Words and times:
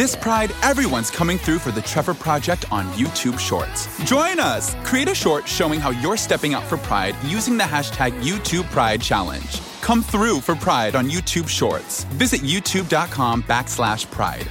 This 0.00 0.16
Pride, 0.16 0.50
everyone's 0.62 1.10
coming 1.10 1.36
through 1.36 1.58
for 1.58 1.72
the 1.72 1.82
Trevor 1.82 2.14
Project 2.14 2.64
on 2.72 2.86
YouTube 2.92 3.38
Shorts. 3.38 3.86
Join 4.04 4.40
us! 4.40 4.74
Create 4.82 5.08
a 5.08 5.14
short 5.14 5.46
showing 5.46 5.78
how 5.78 5.90
you're 5.90 6.16
stepping 6.16 6.54
out 6.54 6.64
for 6.64 6.78
Pride 6.78 7.14
using 7.22 7.58
the 7.58 7.64
hashtag 7.64 8.18
YouTube 8.22 8.64
Pride 8.70 9.02
Challenge. 9.02 9.60
Come 9.82 10.02
through 10.02 10.40
for 10.40 10.54
Pride 10.54 10.94
on 10.94 11.10
YouTube 11.10 11.50
Shorts. 11.50 12.04
Visit 12.14 12.40
youtube.com 12.40 13.42
backslash 13.42 14.10
pride. 14.10 14.50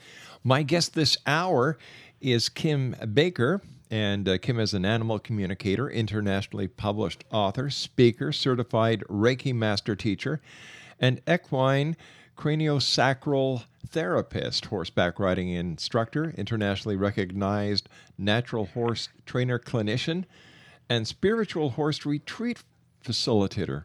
My 0.44 0.64
guest 0.64 0.94
this 0.94 1.16
hour 1.26 1.78
is 2.20 2.48
Kim 2.48 2.96
Baker. 3.12 3.60
And 3.90 4.26
uh, 4.26 4.38
Kim 4.38 4.58
is 4.58 4.72
an 4.72 4.86
animal 4.86 5.18
communicator, 5.18 5.90
internationally 5.90 6.66
published 6.66 7.24
author, 7.30 7.68
speaker, 7.68 8.32
certified 8.32 9.04
Reiki 9.10 9.54
master 9.54 9.94
teacher, 9.94 10.40
and 10.98 11.20
equine 11.28 11.94
craniosacral 12.34 13.64
therapist, 13.86 14.66
horseback 14.66 15.18
riding 15.18 15.50
instructor, 15.50 16.34
internationally 16.36 16.96
recognized 16.96 17.88
natural 18.16 18.66
horse 18.66 19.08
trainer 19.26 19.58
clinician, 19.58 20.24
and 20.88 21.06
spiritual 21.06 21.70
horse 21.70 22.04
retreat 22.04 22.62
facilitator. 23.04 23.84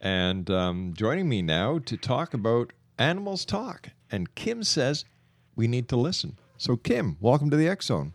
And 0.00 0.50
um, 0.50 0.92
joining 0.94 1.28
me 1.28 1.42
now 1.42 1.78
to 1.78 1.96
talk 1.96 2.34
about 2.34 2.72
animals 2.98 3.44
talk. 3.44 3.90
And 4.10 4.34
Kim 4.34 4.62
says 4.62 5.04
we 5.56 5.66
need 5.66 5.88
to 5.88 5.96
listen. 5.96 6.38
So, 6.56 6.76
Kim, 6.76 7.16
welcome 7.20 7.50
to 7.50 7.56
the 7.56 7.68
X 7.68 7.86
Zone. 7.86 8.12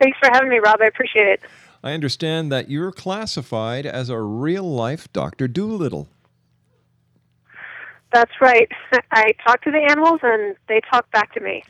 Thanks 0.00 0.18
for 0.18 0.30
having 0.32 0.48
me, 0.48 0.58
Rob. 0.58 0.80
I 0.80 0.86
appreciate 0.86 1.26
it. 1.26 1.40
I 1.82 1.92
understand 1.92 2.50
that 2.52 2.70
you're 2.70 2.92
classified 2.92 3.86
as 3.86 4.08
a 4.08 4.18
real 4.18 4.64
life 4.64 5.12
Dr. 5.12 5.48
Dolittle. 5.48 6.08
That's 8.12 8.32
right. 8.40 8.68
I 9.12 9.32
talk 9.46 9.62
to 9.62 9.70
the 9.70 9.86
animals 9.88 10.20
and 10.22 10.56
they 10.68 10.80
talk 10.90 11.10
back 11.12 11.32
to 11.34 11.40
me. 11.40 11.62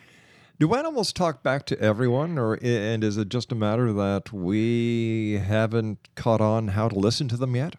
Do 0.59 0.75
animals 0.75 1.13
talk 1.15 1.43
back 1.43 1.65
to 1.67 1.81
everyone, 1.81 2.37
or 2.39 2.59
and 2.63 3.03
is 3.03 3.17
it 3.17 3.31
just 3.31 3.51
a 3.51 3.55
matter 3.55 3.95
that 3.95 4.31
we 4.31 5.41
haven't 5.43 6.07
caught 6.17 6.43
on 6.43 6.69
how 6.69 6.87
to 6.91 6.99
listen 6.99 7.29
to 7.29 7.39
them 7.39 7.57
yet? 7.57 7.77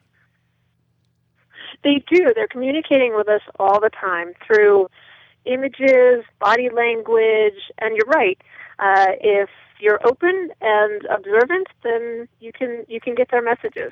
They 1.84 2.04
do. 2.12 2.32
They're 2.36 2.48
communicating 2.48 3.16
with 3.16 3.30
us 3.30 3.42
all 3.60 3.80
the 3.80 3.92
time 3.92 4.34
through 4.48 4.88
images, 5.46 6.26
body 6.40 6.70
language, 6.74 7.62
and 7.78 7.96
you're 7.96 8.08
right. 8.08 8.42
Uh, 8.80 9.12
if 9.22 9.50
you're 9.80 10.00
open 10.04 10.50
and 10.60 11.06
observant, 11.06 11.68
then 11.84 12.28
you 12.40 12.52
can 12.52 12.84
you 12.88 13.00
can 13.00 13.14
get 13.14 13.30
their 13.30 13.44
messages. 13.44 13.92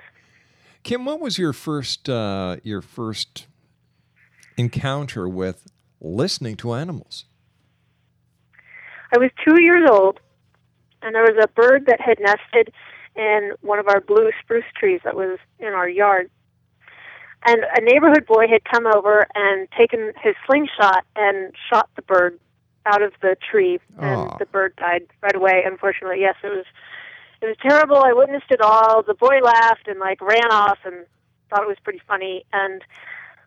Kim, 0.82 1.06
what 1.06 1.20
was 1.20 1.38
your 1.38 1.54
first 1.54 2.10
uh, 2.10 2.58
your 2.64 2.82
first 2.82 3.46
encounter 4.60 5.28
with 5.28 5.72
listening 6.02 6.58
to 6.58 6.74
animals? 6.74 7.26
I 9.14 9.18
was 9.18 9.32
two 9.44 9.62
years 9.62 9.90
old, 9.90 10.20
and 11.02 11.16
there 11.16 11.24
was 11.24 11.42
a 11.42 11.48
bird 11.48 11.86
that 11.88 12.02
had 12.02 12.20
nested 12.20 12.74
in 13.16 13.54
one 13.62 13.80
of 13.80 13.88
our 13.88 14.02
blue 14.02 14.30
spruce 14.42 14.66
trees 14.78 15.00
that 15.04 15.16
was 15.16 15.40
in 15.60 15.70
our 15.70 15.90
yard. 15.90 16.30
And 17.46 17.62
a 17.76 17.82
neighborhood 17.82 18.26
boy 18.28 18.48
had 18.50 18.66
come 18.66 18.86
over 18.86 19.26
and 19.34 19.68
taken 19.72 20.12
his 20.22 20.36
slingshot 20.46 21.06
and 21.16 21.54
shot 21.72 21.90
the 21.96 22.02
bird 22.02 22.38
out 22.86 23.02
of 23.02 23.14
the 23.22 23.38
tree, 23.50 23.80
and 23.98 24.16
Aw. 24.16 24.38
the 24.38 24.46
bird 24.46 24.76
died 24.76 25.08
right 25.22 25.36
away. 25.36 25.64
Unfortunately, 25.66 26.20
yes, 26.20 26.36
it 26.44 26.48
was 26.48 26.66
it 27.42 27.46
was 27.46 27.56
terrible. 27.62 27.98
I 27.98 28.12
witnessed 28.12 28.52
it 28.52 28.60
all. 28.60 29.04
The 29.04 29.14
boy 29.14 29.40
laughed 29.42 29.88
and 29.88 30.00
like 30.00 30.22
ran 30.22 30.52
off 30.52 30.80
and 30.84 31.06
thought 31.50 31.64
it 31.64 31.68
was 31.68 31.78
pretty 31.82 32.02
funny. 32.06 32.46
And 32.52 32.84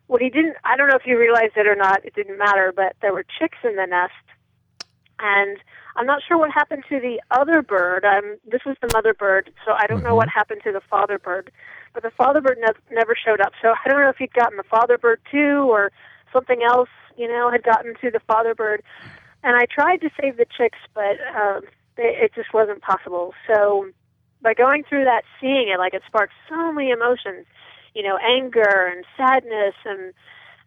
what 0.06 0.20
he 0.20 0.30
didn't, 0.30 0.56
I 0.64 0.76
don't 0.76 0.88
know 0.88 0.96
if 0.96 1.06
you 1.06 1.18
realized 1.18 1.56
it 1.56 1.66
or 1.66 1.76
not. 1.76 2.04
It 2.04 2.14
didn't 2.14 2.38
matter, 2.38 2.72
but 2.74 2.96
there 3.00 3.12
were 3.12 3.24
chicks 3.38 3.58
in 3.64 3.76
the 3.76 3.86
nest, 3.86 4.12
and 5.18 5.58
I'm 5.96 6.06
not 6.06 6.22
sure 6.26 6.38
what 6.38 6.50
happened 6.50 6.84
to 6.88 7.00
the 7.00 7.20
other 7.30 7.62
bird. 7.62 8.04
Um, 8.04 8.36
this 8.50 8.62
was 8.64 8.76
the 8.80 8.90
mother 8.92 9.14
bird, 9.14 9.52
so 9.64 9.72
I 9.72 9.86
don't 9.86 10.02
know 10.02 10.14
what 10.14 10.28
happened 10.28 10.62
to 10.64 10.72
the 10.72 10.80
father 10.80 11.18
bird. 11.18 11.50
But 11.92 12.02
the 12.02 12.10
father 12.10 12.40
bird 12.40 12.58
ne- 12.58 12.94
never 12.94 13.14
showed 13.14 13.40
up. 13.40 13.52
So 13.60 13.74
I 13.84 13.88
don't 13.88 14.00
know 14.00 14.08
if 14.08 14.16
he'd 14.16 14.32
gotten 14.32 14.56
the 14.56 14.62
father 14.62 14.96
bird 14.96 15.20
too, 15.30 15.66
or 15.68 15.92
something 16.32 16.62
else, 16.62 16.88
you 17.16 17.28
know, 17.28 17.50
had 17.50 17.62
gotten 17.62 17.94
to 18.00 18.10
the 18.10 18.20
father 18.20 18.54
bird. 18.54 18.82
And 19.44 19.54
I 19.54 19.66
tried 19.66 20.00
to 20.00 20.10
save 20.20 20.38
the 20.38 20.46
chicks, 20.56 20.78
but 20.94 21.20
um, 21.36 21.64
it, 21.98 22.24
it 22.24 22.34
just 22.34 22.54
wasn't 22.54 22.80
possible. 22.80 23.34
So 23.46 23.86
by 24.40 24.54
going 24.54 24.84
through 24.88 25.04
that, 25.04 25.24
seeing 25.40 25.68
it, 25.68 25.78
like 25.78 25.92
it 25.92 26.02
sparked 26.06 26.32
so 26.48 26.72
many 26.72 26.90
emotions, 26.90 27.44
you 27.94 28.02
know, 28.02 28.18
anger 28.18 28.92
and 28.92 29.04
sadness, 29.16 29.74
and 29.84 30.12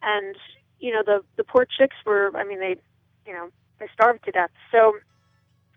and 0.02 0.36
you 0.80 0.94
know 0.94 1.04
the 1.06 1.24
the 1.38 1.44
poor 1.44 1.66
chicks 1.66 1.96
were. 2.06 2.32
I 2.36 2.44
mean, 2.44 2.60
they, 2.60 2.76
you 3.26 3.34
know, 3.34 3.50
they 3.80 3.88
starved 3.94 4.26
to 4.26 4.32
death. 4.32 4.52
So 4.72 4.94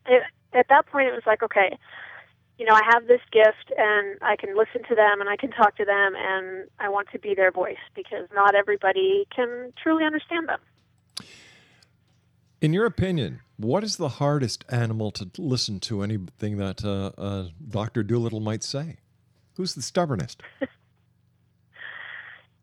it, 0.06 0.22
at 0.52 0.66
that 0.68 0.86
point, 0.86 1.08
it 1.08 1.12
was 1.12 1.26
like, 1.26 1.42
okay, 1.42 1.76
you 2.58 2.66
know, 2.66 2.74
I 2.74 2.82
have 2.92 3.06
this 3.06 3.20
gift 3.32 3.72
and 3.76 4.18
I 4.20 4.36
can 4.36 4.56
listen 4.56 4.82
to 4.88 4.94
them 4.94 5.20
and 5.20 5.28
I 5.28 5.36
can 5.36 5.50
talk 5.50 5.76
to 5.76 5.84
them 5.84 6.14
and 6.16 6.68
I 6.80 6.88
want 6.88 7.08
to 7.12 7.18
be 7.18 7.34
their 7.34 7.52
voice 7.52 7.76
because 7.94 8.28
not 8.34 8.54
everybody 8.54 9.26
can 9.34 9.72
truly 9.80 10.04
understand 10.04 10.48
them. 10.48 10.58
In 12.60 12.72
your 12.72 12.86
opinion, 12.86 13.40
what 13.56 13.84
is 13.84 13.96
the 13.96 14.08
hardest 14.08 14.64
animal 14.68 15.12
to 15.12 15.30
listen 15.38 15.78
to? 15.80 16.02
Anything 16.02 16.56
that 16.56 16.84
uh, 16.84 17.12
uh, 17.16 17.48
Dr. 17.68 18.02
Dolittle 18.02 18.40
might 18.40 18.64
say? 18.64 18.96
Who's 19.54 19.74
the 19.74 19.82
stubbornest? 19.82 20.42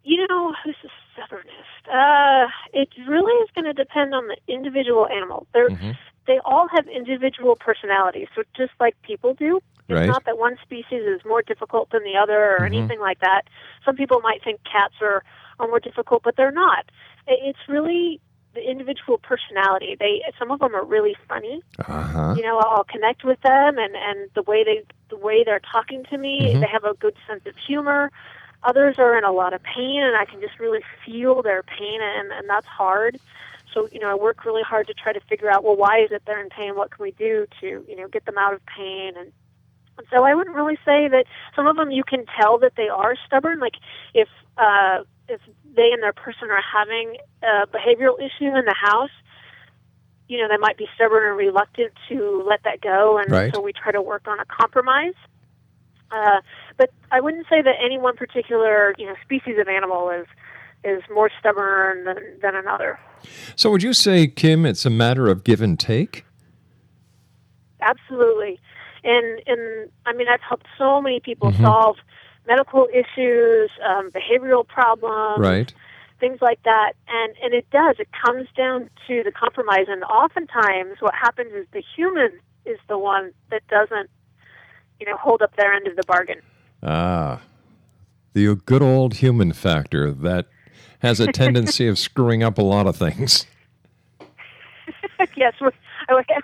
You 0.06 0.26
know, 0.30 0.54
who's 0.64 0.76
the 0.84 0.90
stubbornest? 1.14 1.84
Uh, 1.92 2.48
it 2.74 2.90
really 3.10 3.34
is 3.44 3.50
going 3.56 3.66
to 3.66 3.74
depend 3.74 4.14
on 4.14 4.28
the 4.28 4.38
individual 4.48 5.08
animal. 5.08 5.48
They're, 5.54 5.70
Mhm. 5.72 5.98
They 6.28 6.40
all 6.44 6.68
have 6.76 6.88
individual 6.88 7.56
personalities, 7.56 8.28
so 8.36 8.42
just 8.58 8.74
like 8.80 8.96
people 9.04 9.36
do. 9.36 9.58
It's 9.88 10.00
Right. 10.00 10.08
not 10.08 10.24
that 10.26 10.40
one 10.40 10.58
species 10.64 11.04
is 11.06 11.24
more 11.24 11.44
difficult 11.44 11.92
than 11.92 12.04
the 12.04 12.18
other 12.18 12.56
or 12.58 12.62
Mhm. 12.62 12.66
anything 12.66 13.00
like 13.00 13.20
that. 13.20 13.44
Some 13.84 13.96
people 13.96 14.22
might 14.22 14.44
think 14.44 14.60
cats 14.64 14.96
are, 15.02 15.24
are 15.60 15.68
more 15.68 15.80
difficult, 15.80 16.24
but 16.24 16.36
they're 16.36 16.50
not. 16.66 16.86
It's 17.28 17.68
really 17.68 18.20
the 18.56 18.68
individual 18.68 19.20
personality. 19.20 19.96
They 20.00 20.24
some 20.40 20.50
of 20.50 20.60
them 20.60 20.74
are 20.74 20.84
really 20.84 21.16
funny. 21.28 21.62
Uh 21.78 22.02
huh. 22.02 22.34
You 22.36 22.42
know, 22.42 22.58
I'll 22.58 22.86
connect 22.86 23.24
with 23.24 23.40
them, 23.42 23.78
and 23.78 23.96
and 23.96 24.30
the 24.34 24.42
way 24.44 24.64
they 24.64 24.84
the 25.10 25.18
way 25.18 25.44
they're 25.44 25.62
talking 25.72 26.04
to 26.06 26.18
me, 26.18 26.56
Mhm. 26.56 26.62
they 26.62 26.68
have 26.68 26.86
a 26.86 26.96
good 26.96 27.16
sense 27.28 27.46
of 27.46 27.56
humor. 27.58 28.12
Others 28.66 28.96
are 28.98 29.18
in 29.18 29.24
a 29.24 29.32
lot 29.32 29.54
of 29.54 29.62
pain, 29.64 30.02
and 30.04 30.16
I 30.16 30.26
can 30.26 30.42
just 30.42 30.60
really 30.60 30.82
feel 31.06 31.42
their 31.42 31.64
pain, 31.64 32.00
and 32.02 32.32
and 32.32 32.50
that's 32.50 32.66
hard. 32.66 33.20
So 33.74 33.88
you 33.92 34.00
know, 34.00 34.10
I 34.10 34.16
work 34.16 34.46
really 34.46 34.64
hard 34.64 34.88
to 34.88 34.94
try 34.94 35.14
to 35.14 35.20
figure 35.30 35.50
out 35.52 35.64
well, 35.64 35.76
why 35.76 36.00
is 36.00 36.12
it 36.12 36.24
they're 36.26 36.42
in 36.42 36.50
pain? 36.50 36.76
What 36.76 36.92
can 36.92 37.04
we 37.04 37.12
do 37.12 37.46
to 37.62 37.86
you 37.88 37.96
know 37.96 38.08
get 38.08 38.26
them 38.26 38.38
out 38.38 38.54
of 38.54 38.62
pain? 38.66 39.14
And, 39.18 39.32
and 39.98 40.08
so 40.10 40.24
I 40.24 40.34
wouldn't 40.34 40.56
really 40.56 40.78
say 40.86 41.08
that 41.08 41.26
some 41.56 41.68
of 41.68 41.76
them 41.76 41.92
you 41.92 42.04
can 42.04 42.26
tell 42.40 42.58
that 42.60 42.74
they 42.76 42.90
are 42.90 43.16
stubborn. 43.28 43.60
Like 43.60 43.76
if 44.14 44.30
uh, 44.58 45.04
if 45.28 45.42
they 45.76 45.92
and 45.92 46.02
their 46.02 46.14
person 46.14 46.50
are 46.50 46.64
having 46.64 47.18
a 47.44 47.68
behavioral 47.68 48.18
issue 48.20 48.56
in 48.56 48.66
the 48.66 48.76
house, 48.80 49.12
you 50.28 50.40
know, 50.40 50.48
they 50.48 50.58
might 50.58 50.78
be 50.78 50.88
stubborn 50.96 51.28
and 51.28 51.38
reluctant 51.38 51.94
to 52.10 52.44
let 52.48 52.64
that 52.64 52.82
go, 52.82 53.18
and 53.18 53.30
Right. 53.30 53.54
so 53.54 53.62
we 53.62 53.74
try 53.74 53.92
to 53.92 54.02
work 54.02 54.28
on 54.28 54.40
a 54.40 54.46
compromise. 54.46 55.14
Uh, 56.16 56.40
but 56.78 56.90
I 57.12 57.20
wouldn't 57.20 57.46
say 57.50 57.62
that 57.62 57.76
any 57.84 57.98
one 57.98 58.16
particular 58.16 58.96
you 58.98 59.06
know 59.06 59.16
species 59.24 59.58
of 59.60 59.68
animal 59.68 60.10
is 60.10 60.26
is 60.84 61.02
more 61.14 61.30
stubborn 61.40 62.06
than, 62.06 62.18
than 62.42 62.56
another. 62.56 63.00
So 63.56 63.72
would 63.72 63.82
you 63.82 63.92
say, 63.94 64.28
Kim, 64.28 64.66
it's 64.68 64.86
a 64.86 64.90
matter 64.92 65.28
of 65.28 65.44
give 65.44 65.62
and 65.62 65.80
take? 65.80 66.26
Absolutely, 67.82 68.60
and 69.04 69.42
and 69.48 69.90
I 70.06 70.14
mean 70.14 70.28
I've 70.28 70.42
helped 70.48 70.68
so 70.78 71.02
many 71.02 71.20
people 71.20 71.52
Mhm. 71.52 71.62
solve 71.62 71.98
medical 72.48 72.88
issues, 72.94 73.72
um, 73.84 74.12
behavioral 74.12 74.68
problems, 74.68 75.40
Right. 75.40 75.74
things 76.20 76.40
like 76.42 76.62
that. 76.64 76.94
And 77.08 77.34
and 77.44 77.54
it 77.54 77.70
does. 77.72 77.96
It 78.00 78.08
comes 78.26 78.48
down 78.56 78.90
to 79.08 79.24
the 79.24 79.32
compromise. 79.32 79.88
And 79.90 80.04
oftentimes, 80.04 81.02
what 81.02 81.14
happens 81.16 81.52
is 81.54 81.66
the 81.72 81.82
human 81.96 82.32
is 82.66 82.80
the 82.88 82.98
one 82.98 83.32
that 83.52 83.62
doesn't, 83.68 84.10
you 85.00 85.06
know, 85.06 85.18
hold 85.18 85.42
up 85.42 85.56
their 85.56 85.74
end 85.74 85.88
of 85.88 85.96
the 85.96 86.04
bargain. 86.04 86.42
Ah, 86.84 87.42
the 88.34 88.56
good 88.66 88.82
old 88.82 89.16
human 89.16 89.54
factor 89.54 90.12
that 90.12 90.48
has 91.00 91.20
a 91.20 91.32
tendency 91.32 91.88
of 91.88 91.98
screwing 92.00 92.44
up 92.44 92.58
a 92.58 92.62
lot 92.62 92.88
of 92.88 92.96
things. 92.96 93.46
yes, 95.36 95.54
we're, 95.62 95.72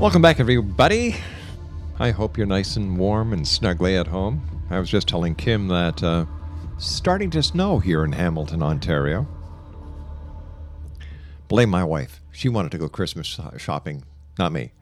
Welcome 0.04 0.20
back, 0.20 0.38
everybody. 0.38 1.16
I 1.98 2.10
hope 2.10 2.36
you're 2.36 2.46
nice 2.46 2.76
and 2.76 2.98
warm 2.98 3.32
and 3.32 3.48
snugly 3.48 3.96
at 3.96 4.08
home. 4.08 4.66
I 4.68 4.78
was 4.78 4.90
just 4.90 5.08
telling 5.08 5.34
Kim 5.34 5.68
that 5.68 6.02
uh, 6.02 6.26
starting 6.76 7.30
to 7.30 7.42
snow 7.42 7.78
here 7.78 8.04
in 8.04 8.12
Hamilton, 8.12 8.62
Ontario. 8.62 9.26
Blame 11.48 11.70
my 11.70 11.82
wife. 11.84 12.20
She 12.32 12.50
wanted 12.50 12.72
to 12.72 12.78
go 12.78 12.86
Christmas 12.86 13.40
shopping, 13.56 14.04
not 14.38 14.52
me. 14.52 14.72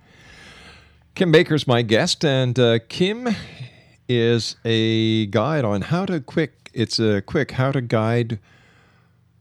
Kim 1.14 1.30
Baker's 1.30 1.68
my 1.68 1.82
guest, 1.82 2.24
and 2.24 2.58
uh, 2.58 2.80
Kim 2.88 3.28
is 4.08 4.56
a 4.64 5.26
guide 5.26 5.64
on 5.64 5.82
how 5.82 6.04
to 6.04 6.20
quick. 6.20 6.68
It's 6.74 6.98
a 6.98 7.22
quick 7.22 7.52
how 7.52 7.70
to 7.70 7.80
guide 7.80 8.40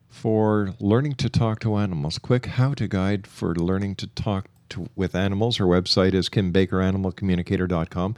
for 0.10 0.76
learning 0.80 1.16
to 1.16 1.28
talk 1.28 1.60
to 1.62 1.76
animals. 1.76 2.20
Quick 2.20 2.46
how 2.46 2.76
to 2.76 2.88
guide 2.88 3.26
for 3.26 3.56
learning 3.56 3.96
to 3.96 4.06
talk 4.06 4.46
to, 4.72 4.90
with 4.96 5.16
animals. 5.16 5.58
Her 5.58 5.66
website 5.66 6.14
is 6.14 6.30
kimbakeranimalcommunicator.com. 6.30 8.16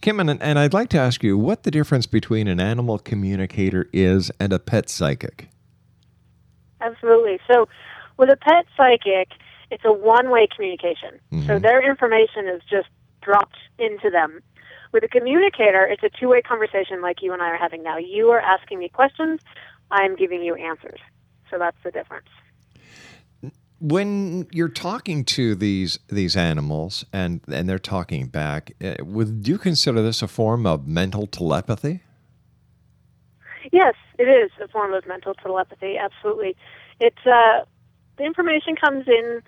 Kim, 0.00 0.20
and, 0.20 0.42
and 0.42 0.58
I'd 0.58 0.74
like 0.74 0.88
to 0.90 0.98
ask 0.98 1.22
you 1.22 1.36
what 1.38 1.62
the 1.62 1.70
difference 1.70 2.06
between 2.06 2.48
an 2.48 2.60
animal 2.60 2.98
communicator 2.98 3.88
is 3.92 4.30
and 4.38 4.52
a 4.52 4.58
pet 4.58 4.88
psychic. 4.88 5.48
Absolutely. 6.80 7.38
So, 7.50 7.68
with 8.18 8.28
a 8.30 8.36
pet 8.36 8.66
psychic, 8.76 9.28
it's 9.70 9.84
a 9.84 9.92
one-way 9.92 10.46
communication. 10.54 11.18
So 11.46 11.58
Mhm. 11.58 11.62
their 11.62 11.80
information 11.88 12.46
is 12.46 12.60
just 12.68 12.88
dropped 13.22 13.56
into 13.78 14.10
them. 14.10 14.40
With 14.92 15.02
a 15.02 15.08
communicator, 15.08 15.86
it's 15.86 16.02
a 16.02 16.10
two-way 16.10 16.42
conversation 16.42 17.00
like 17.00 17.22
you 17.22 17.32
and 17.32 17.40
I 17.40 17.48
are 17.48 17.56
having 17.56 17.82
now. 17.82 17.96
You 17.96 18.30
are 18.30 18.40
asking 18.40 18.78
me 18.80 18.90
questions, 18.90 19.40
I'm 19.90 20.14
giving 20.16 20.42
you 20.42 20.54
answers. 20.54 21.00
So 21.50 21.58
that's 21.58 21.76
the 21.82 21.90
difference. 21.90 22.28
When 23.82 24.46
you're 24.52 24.68
talking 24.68 25.24
to 25.24 25.56
these 25.56 25.98
these 26.06 26.36
animals 26.36 27.04
and 27.12 27.40
and 27.50 27.68
they're 27.68 27.80
talking 27.80 28.28
back, 28.28 28.72
uh, 28.82 28.94
would 29.00 29.48
you 29.48 29.58
consider 29.58 30.00
this 30.02 30.22
a 30.22 30.28
form 30.28 30.66
of 30.66 30.86
mental 30.86 31.26
telepathy? 31.26 32.00
Yes, 33.72 33.94
it 34.18 34.28
is 34.28 34.52
a 34.62 34.68
form 34.68 34.92
of 34.94 35.04
mental 35.08 35.34
telepathy. 35.34 35.98
Absolutely, 35.98 36.54
it's 37.00 37.26
uh, 37.26 37.64
the 38.18 38.24
information 38.24 38.76
comes 38.76 39.08
in 39.08 39.42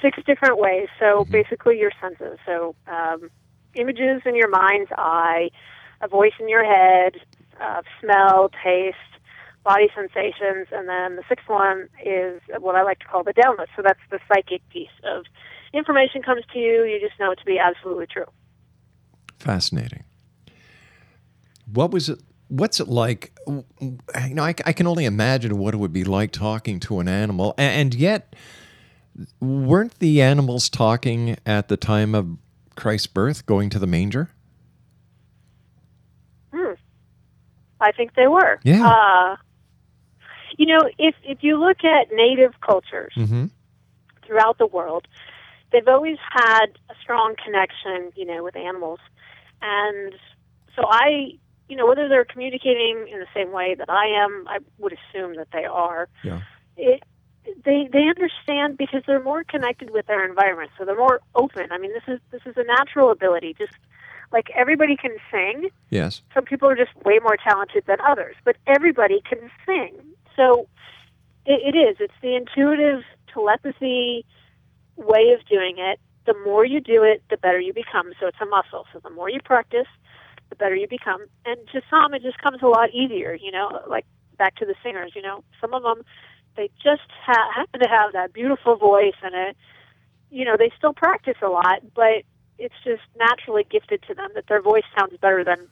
six 0.00 0.18
different 0.26 0.58
ways. 0.58 0.88
So 0.98 1.26
basically, 1.26 1.78
your 1.78 1.92
senses. 2.00 2.38
So 2.46 2.74
um, 2.86 3.30
images 3.74 4.22
in 4.24 4.34
your 4.36 4.48
mind's 4.48 4.90
eye, 4.96 5.50
a 6.00 6.08
voice 6.08 6.32
in 6.40 6.48
your 6.48 6.64
head, 6.64 7.16
uh, 7.60 7.82
smell, 8.00 8.50
taste, 8.64 8.96
body 9.66 9.88
sensations, 9.94 10.68
and 10.70 10.88
then 10.88 11.16
the 11.16 11.24
sixth 11.28 11.48
one 11.48 11.88
is 12.04 12.40
what 12.60 12.76
I 12.76 12.82
like 12.84 13.00
to 13.00 13.06
call 13.06 13.24
the 13.24 13.34
download. 13.34 13.66
So 13.74 13.82
that's 13.82 13.98
the 14.10 14.20
psychic 14.28 14.62
piece 14.70 14.88
of 15.02 15.24
information 15.74 16.22
comes 16.22 16.44
to 16.52 16.58
you. 16.58 16.84
You 16.84 17.00
just 17.00 17.18
know 17.18 17.32
it 17.32 17.38
to 17.40 17.44
be 17.44 17.58
absolutely 17.58 18.06
true. 18.06 18.26
Fascinating. 19.40 20.04
What 21.70 21.90
was 21.90 22.08
it? 22.08 22.20
What's 22.48 22.78
it 22.78 22.86
like? 22.86 23.32
You 23.48 23.94
know, 24.34 24.44
I, 24.44 24.54
I 24.64 24.72
can 24.72 24.86
only 24.86 25.04
imagine 25.04 25.58
what 25.58 25.74
it 25.74 25.78
would 25.78 25.92
be 25.92 26.04
like 26.04 26.30
talking 26.30 26.78
to 26.80 27.00
an 27.00 27.08
animal, 27.08 27.52
a- 27.58 27.62
and 27.62 27.92
yet, 27.92 28.36
weren't 29.40 29.98
the 29.98 30.22
animals 30.22 30.68
talking 30.68 31.36
at 31.44 31.66
the 31.66 31.76
time 31.76 32.14
of 32.14 32.28
Christ's 32.76 33.08
birth, 33.08 33.46
going 33.46 33.68
to 33.70 33.80
the 33.80 33.86
manger? 33.88 34.30
Hmm. 36.54 36.74
I 37.80 37.90
think 37.92 38.14
they 38.14 38.28
were. 38.28 38.60
Yeah. 38.62 38.86
Uh, 38.86 39.36
you 40.56 40.66
know, 40.66 40.80
if 40.98 41.14
if 41.22 41.38
you 41.42 41.58
look 41.58 41.84
at 41.84 42.12
native 42.12 42.54
cultures 42.60 43.12
Mm-hmm. 43.16 43.46
throughout 44.24 44.58
the 44.58 44.66
world, 44.66 45.06
they've 45.72 45.86
always 45.88 46.18
had 46.30 46.66
a 46.90 46.94
strong 47.00 47.34
connection, 47.42 48.12
you 48.16 48.24
know, 48.24 48.42
with 48.42 48.56
animals, 48.56 49.00
and 49.62 50.14
so 50.74 50.82
I, 50.88 51.32
you 51.68 51.76
know, 51.76 51.86
whether 51.86 52.08
they're 52.08 52.24
communicating 52.24 53.08
in 53.10 53.18
the 53.18 53.26
same 53.34 53.50
way 53.52 53.74
that 53.74 53.88
I 53.88 54.06
am, 54.06 54.46
I 54.48 54.58
would 54.78 54.92
assume 54.94 55.36
that 55.36 55.48
they 55.52 55.64
are. 55.64 56.08
Yeah. 56.22 56.40
It, 56.76 57.02
they 57.64 57.88
they 57.92 58.08
understand 58.08 58.76
because 58.76 59.02
they're 59.06 59.22
more 59.22 59.44
connected 59.44 59.90
with 59.90 60.06
their 60.06 60.24
environment, 60.28 60.70
so 60.76 60.84
they're 60.84 60.96
more 60.96 61.20
open. 61.34 61.70
I 61.70 61.78
mean, 61.78 61.92
this 61.92 62.02
is 62.08 62.20
this 62.32 62.42
is 62.44 62.56
a 62.56 62.64
natural 62.64 63.10
ability. 63.10 63.54
Just 63.56 63.74
like 64.32 64.50
everybody 64.56 64.96
can 64.96 65.12
sing, 65.30 65.68
Yes. 65.90 66.22
some 66.34 66.44
people 66.44 66.68
are 66.68 66.74
just 66.74 66.90
way 67.04 67.20
more 67.22 67.36
talented 67.36 67.84
than 67.86 67.98
others, 68.04 68.34
but 68.44 68.56
everybody 68.66 69.22
can 69.28 69.38
sing. 69.64 69.92
So 70.36 70.68
it, 71.44 71.74
it 71.74 71.78
is. 71.78 71.96
It's 72.00 72.14
the 72.22 72.36
intuitive 72.36 73.02
telepathy 73.32 74.24
way 74.96 75.32
of 75.38 75.46
doing 75.48 75.76
it. 75.78 76.00
The 76.26 76.34
more 76.44 76.64
you 76.64 76.80
do 76.80 77.02
it, 77.04 77.22
the 77.30 77.36
better 77.36 77.60
you 77.60 77.72
become. 77.72 78.12
So 78.20 78.26
it's 78.26 78.40
a 78.40 78.46
muscle. 78.46 78.86
So 78.92 79.00
the 79.02 79.10
more 79.10 79.30
you 79.30 79.40
practice, 79.44 79.86
the 80.50 80.56
better 80.56 80.74
you 80.74 80.88
become. 80.88 81.24
And 81.44 81.58
to 81.72 81.82
some, 81.88 82.14
it 82.14 82.22
just 82.22 82.38
comes 82.38 82.62
a 82.62 82.66
lot 82.66 82.90
easier. 82.92 83.34
You 83.34 83.52
know, 83.52 83.80
like 83.88 84.06
back 84.38 84.56
to 84.56 84.66
the 84.66 84.74
singers. 84.82 85.12
You 85.14 85.22
know, 85.22 85.44
some 85.60 85.74
of 85.74 85.82
them 85.82 86.02
they 86.56 86.70
just 86.82 87.02
ha- 87.24 87.50
happen 87.54 87.80
to 87.80 87.88
have 87.88 88.12
that 88.12 88.32
beautiful 88.32 88.76
voice 88.76 89.14
and 89.22 89.34
it. 89.34 89.56
You 90.30 90.44
know, 90.44 90.56
they 90.58 90.72
still 90.76 90.92
practice 90.92 91.36
a 91.42 91.48
lot, 91.48 91.80
but 91.94 92.24
it's 92.58 92.74
just 92.84 93.02
naturally 93.18 93.64
gifted 93.70 94.02
to 94.08 94.14
them 94.14 94.30
that 94.34 94.46
their 94.48 94.62
voice 94.62 94.84
sounds 94.98 95.16
better 95.20 95.44
than 95.44 95.68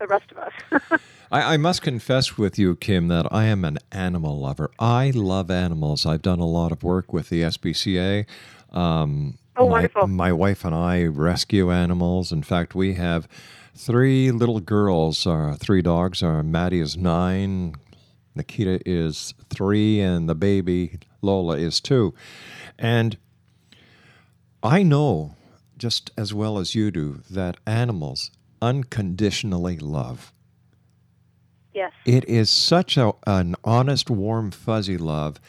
the 0.00 0.06
rest 0.06 0.32
of 0.32 0.38
us. 0.38 1.00
I, 1.30 1.54
I, 1.54 1.56
must 1.56 1.82
confess 1.82 2.36
with 2.36 2.58
you, 2.58 2.74
Kim, 2.74 3.06
that 3.08 3.32
I 3.32 3.44
am 3.44 3.64
an 3.64 3.78
animal 3.92 4.40
lover. 4.40 4.70
I 4.80 5.12
love 5.14 5.50
animals. 5.50 6.04
I've 6.04 6.22
done 6.22 6.40
a 6.40 6.46
lot 6.46 6.72
of 6.72 6.82
work 6.82 7.12
with 7.12 7.28
the 7.28 7.42
SPCA. 7.42 8.26
Um, 8.72 9.38
oh, 9.56 9.66
my, 9.66 9.70
wonderful. 9.70 10.06
My 10.08 10.32
wife 10.32 10.64
and 10.64 10.74
I 10.74 11.04
rescue 11.04 11.70
animals. 11.70 12.32
In 12.32 12.42
fact, 12.42 12.74
we 12.74 12.94
have 12.94 13.28
three 13.76 14.32
little 14.32 14.60
girls, 14.60 15.26
uh, 15.26 15.56
three 15.60 15.82
dogs. 15.82 16.22
Uh, 16.22 16.42
Maddie 16.42 16.80
is 16.80 16.96
nine, 16.96 17.74
Nikita 18.34 18.80
is 18.84 19.34
three, 19.50 20.00
and 20.00 20.28
the 20.28 20.34
baby, 20.34 20.98
Lola, 21.22 21.58
is 21.58 21.80
two. 21.80 22.14
And 22.78 23.16
I 24.62 24.82
know 24.82 25.36
just 25.78 26.10
as 26.16 26.34
well 26.34 26.58
as 26.58 26.74
you 26.74 26.90
do 26.90 27.22
that 27.30 27.56
animals 27.66 28.30
unconditionally 28.60 29.78
love. 29.78 30.32
Yes. 31.72 31.92
It 32.04 32.24
is 32.28 32.50
such 32.50 32.96
a, 32.96 33.12
an 33.26 33.54
honest, 33.64 34.10
warm, 34.10 34.50
fuzzy 34.50 34.96
love. 34.96 35.40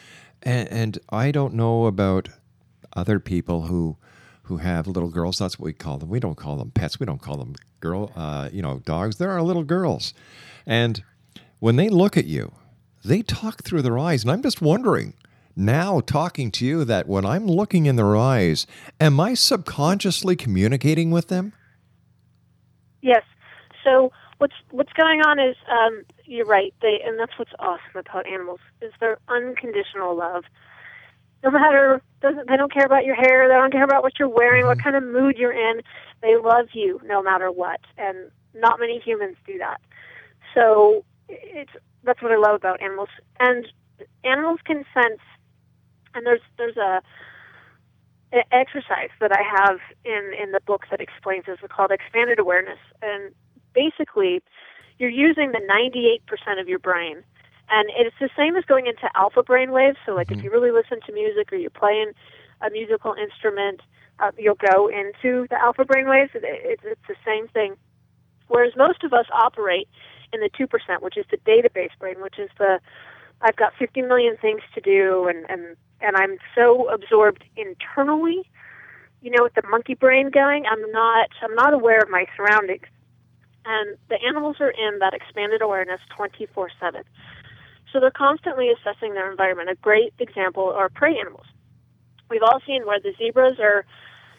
And, 0.42 0.68
and 0.68 0.98
I 1.10 1.30
don't 1.30 1.54
know 1.54 1.86
about 1.86 2.28
other 2.94 3.18
people 3.20 3.62
who 3.62 3.96
who 4.44 4.56
have 4.56 4.86
little 4.86 5.08
girls. 5.08 5.38
That's 5.38 5.58
what 5.58 5.66
we 5.66 5.72
call 5.72 5.98
them. 5.98 6.08
We 6.08 6.20
don't 6.20 6.34
call 6.34 6.56
them 6.56 6.72
pets. 6.72 6.98
We 6.98 7.06
don't 7.06 7.22
call 7.22 7.36
them 7.36 7.54
girl, 7.80 8.12
uh, 8.16 8.50
you 8.52 8.60
know, 8.60 8.80
dogs. 8.80 9.16
There 9.16 9.30
are 9.30 9.40
little 9.40 9.62
girls, 9.62 10.14
and 10.66 11.02
when 11.60 11.76
they 11.76 11.88
look 11.88 12.16
at 12.16 12.26
you, 12.26 12.52
they 13.04 13.22
talk 13.22 13.62
through 13.62 13.82
their 13.82 13.98
eyes. 13.98 14.24
And 14.24 14.32
I'm 14.32 14.42
just 14.42 14.60
wondering 14.60 15.14
now, 15.54 16.00
talking 16.00 16.50
to 16.52 16.66
you, 16.66 16.84
that 16.84 17.06
when 17.06 17.24
I'm 17.24 17.46
looking 17.46 17.86
in 17.86 17.96
their 17.96 18.16
eyes, 18.16 18.66
am 19.00 19.20
I 19.20 19.34
subconsciously 19.34 20.34
communicating 20.34 21.10
with 21.10 21.28
them? 21.28 21.52
Yes. 23.02 23.24
So 23.84 24.12
what's 24.38 24.54
what's 24.70 24.92
going 24.94 25.20
on 25.22 25.38
is 25.40 25.56
um, 25.70 26.04
you're 26.24 26.46
right. 26.46 26.74
They 26.82 27.00
and 27.04 27.18
that's 27.20 27.38
what's 27.38 27.52
awesome 27.60 27.96
about 27.96 28.26
animals 28.26 28.60
is 28.80 28.92
their 29.00 29.18
unconditional 29.28 30.16
love. 30.16 30.44
No 31.44 31.50
matter 31.50 32.02
doesn't 32.22 32.48
they 32.48 32.56
don't 32.56 32.72
care 32.72 32.86
about 32.86 33.04
your 33.04 33.16
hair, 33.16 33.48
they 33.48 33.54
don't 33.54 33.72
care 33.72 33.84
about 33.84 34.02
what 34.02 34.14
you're 34.18 34.28
wearing, 34.28 34.66
what 34.66 34.78
kind 34.78 34.96
of 34.96 35.02
mood 35.02 35.36
you're 35.38 35.52
in. 35.52 35.82
They 36.22 36.36
love 36.36 36.68
you 36.74 37.00
no 37.04 37.22
matter 37.22 37.50
what, 37.50 37.80
and 37.98 38.30
not 38.54 38.80
many 38.80 39.00
humans 39.04 39.36
do 39.46 39.58
that. 39.58 39.80
So 40.54 41.04
it's 41.28 41.72
that's 42.04 42.22
what 42.22 42.32
I 42.32 42.36
love 42.36 42.56
about 42.56 42.82
animals, 42.82 43.08
and 43.40 43.66
animals 44.24 44.60
can 44.64 44.84
sense. 44.94 45.20
And 46.14 46.26
there's 46.26 46.42
there's 46.58 46.76
a 46.76 47.02
exercise 48.50 49.10
that 49.20 49.32
I 49.32 49.42
have 49.42 49.78
in 50.04 50.32
in 50.40 50.52
the 50.52 50.60
book 50.66 50.86
that 50.90 51.00
explains 51.00 51.46
this. 51.46 51.58
It's 51.62 51.72
called 51.72 51.90
expanded 51.90 52.38
awareness, 52.38 52.78
and 53.02 53.32
basically, 53.74 54.42
you're 54.98 55.10
using 55.10 55.52
the 55.52 55.60
98% 55.60 56.60
of 56.60 56.68
your 56.68 56.78
brain, 56.78 57.22
and 57.70 57.90
it's 57.96 58.16
the 58.20 58.30
same 58.36 58.56
as 58.56 58.64
going 58.64 58.86
into 58.86 59.08
alpha 59.14 59.42
brain 59.42 59.72
waves. 59.72 59.96
So, 60.06 60.14
like 60.14 60.30
Mm-hmm. 60.30 60.40
if 60.40 60.42
you 60.42 60.50
really 60.50 60.70
listen 60.70 61.00
to 61.06 61.12
music 61.12 61.52
or 61.52 61.56
you're 61.56 61.70
playing 61.70 62.12
a 62.60 62.70
musical 62.70 63.14
instrument, 63.14 63.80
uh, 64.20 64.30
you'll 64.38 64.54
go 64.72 64.88
into 64.88 65.46
the 65.50 65.60
alpha 65.60 65.84
brain 65.84 66.08
waves. 66.08 66.30
It, 66.34 66.44
it, 66.44 66.80
it's 66.84 67.08
the 67.08 67.16
same 67.24 67.48
thing. 67.48 67.74
Whereas 68.48 68.72
most 68.76 69.02
of 69.04 69.12
us 69.12 69.26
operate 69.32 69.88
in 70.32 70.40
the 70.40 70.50
2%, 70.50 70.68
which 71.02 71.16
is 71.16 71.24
the 71.30 71.38
database 71.38 71.90
brain, 71.98 72.20
which 72.20 72.38
is 72.38 72.50
the 72.58 72.80
I've 73.40 73.56
got 73.56 73.72
50 73.76 74.02
million 74.02 74.36
things 74.36 74.62
to 74.74 74.80
do, 74.80 75.26
and 75.28 75.44
and 75.50 75.76
and 76.02 76.16
I'm 76.16 76.38
so 76.54 76.88
absorbed 76.88 77.44
internally, 77.56 78.42
you 79.20 79.30
know, 79.30 79.42
with 79.42 79.54
the 79.54 79.62
monkey 79.68 79.94
brain 79.94 80.30
going. 80.30 80.64
I'm 80.70 80.90
not 80.90 81.30
I'm 81.42 81.54
not 81.54 81.74
aware 81.74 81.98
of 82.00 82.10
my 82.10 82.26
surroundings, 82.36 82.86
and 83.64 83.96
the 84.08 84.18
animals 84.26 84.56
are 84.60 84.70
in 84.70 84.98
that 84.98 85.14
expanded 85.14 85.62
awareness 85.62 86.00
24/7. 86.16 87.02
So 87.92 88.00
they're 88.00 88.10
constantly 88.10 88.70
assessing 88.70 89.14
their 89.14 89.30
environment. 89.30 89.70
A 89.70 89.74
great 89.76 90.14
example 90.18 90.70
are 90.70 90.88
prey 90.88 91.18
animals. 91.18 91.46
We've 92.30 92.42
all 92.42 92.60
seen 92.66 92.86
where 92.86 92.98
the 92.98 93.12
zebras 93.18 93.60
are, 93.60 93.84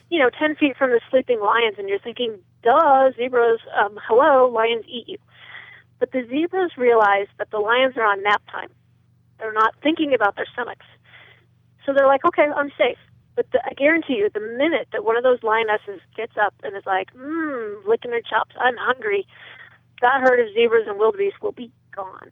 you 0.09 0.17
know, 0.17 0.31
10 0.31 0.55
feet 0.55 0.75
from 0.75 0.89
the 0.89 0.99
sleeping 1.11 1.39
lions, 1.39 1.75
and 1.77 1.87
you're 1.87 1.99
thinking, 1.99 2.39
duh, 2.63 3.11
zebras, 3.15 3.59
um, 3.79 3.99
hello, 4.07 4.47
lions 4.47 4.83
eat 4.87 5.07
you. 5.07 5.17
But 5.99 6.11
the 6.11 6.25
zebras 6.27 6.71
realize 6.77 7.27
that 7.37 7.51
the 7.51 7.59
lions 7.59 7.95
are 7.95 8.03
on 8.03 8.23
nap 8.23 8.41
time. 8.51 8.69
They're 9.37 9.53
not 9.53 9.75
thinking 9.83 10.13
about 10.15 10.35
their 10.35 10.47
stomachs. 10.51 10.85
So 11.85 11.93
they're 11.93 12.07
like, 12.07 12.25
okay, 12.25 12.47
I'm 12.55 12.71
safe. 12.77 12.97
But 13.35 13.49
the, 13.51 13.59
I 13.65 13.73
guarantee 13.73 14.15
you, 14.17 14.29
the 14.33 14.39
minute 14.39 14.87
that 14.91 15.03
one 15.03 15.17
of 15.17 15.23
those 15.23 15.41
lionesses 15.41 15.99
gets 16.15 16.33
up 16.37 16.53
and 16.63 16.75
is 16.75 16.85
like, 16.85 17.13
mmm, 17.15 17.85
licking 17.85 18.11
her 18.11 18.21
chops, 18.21 18.55
I'm 18.59 18.77
hungry, 18.77 19.25
that 20.01 20.21
herd 20.21 20.39
of 20.39 20.53
zebras 20.53 20.87
and 20.87 20.99
wildebeest 20.99 21.41
will 21.41 21.51
be 21.51 21.71
gone. 21.95 22.29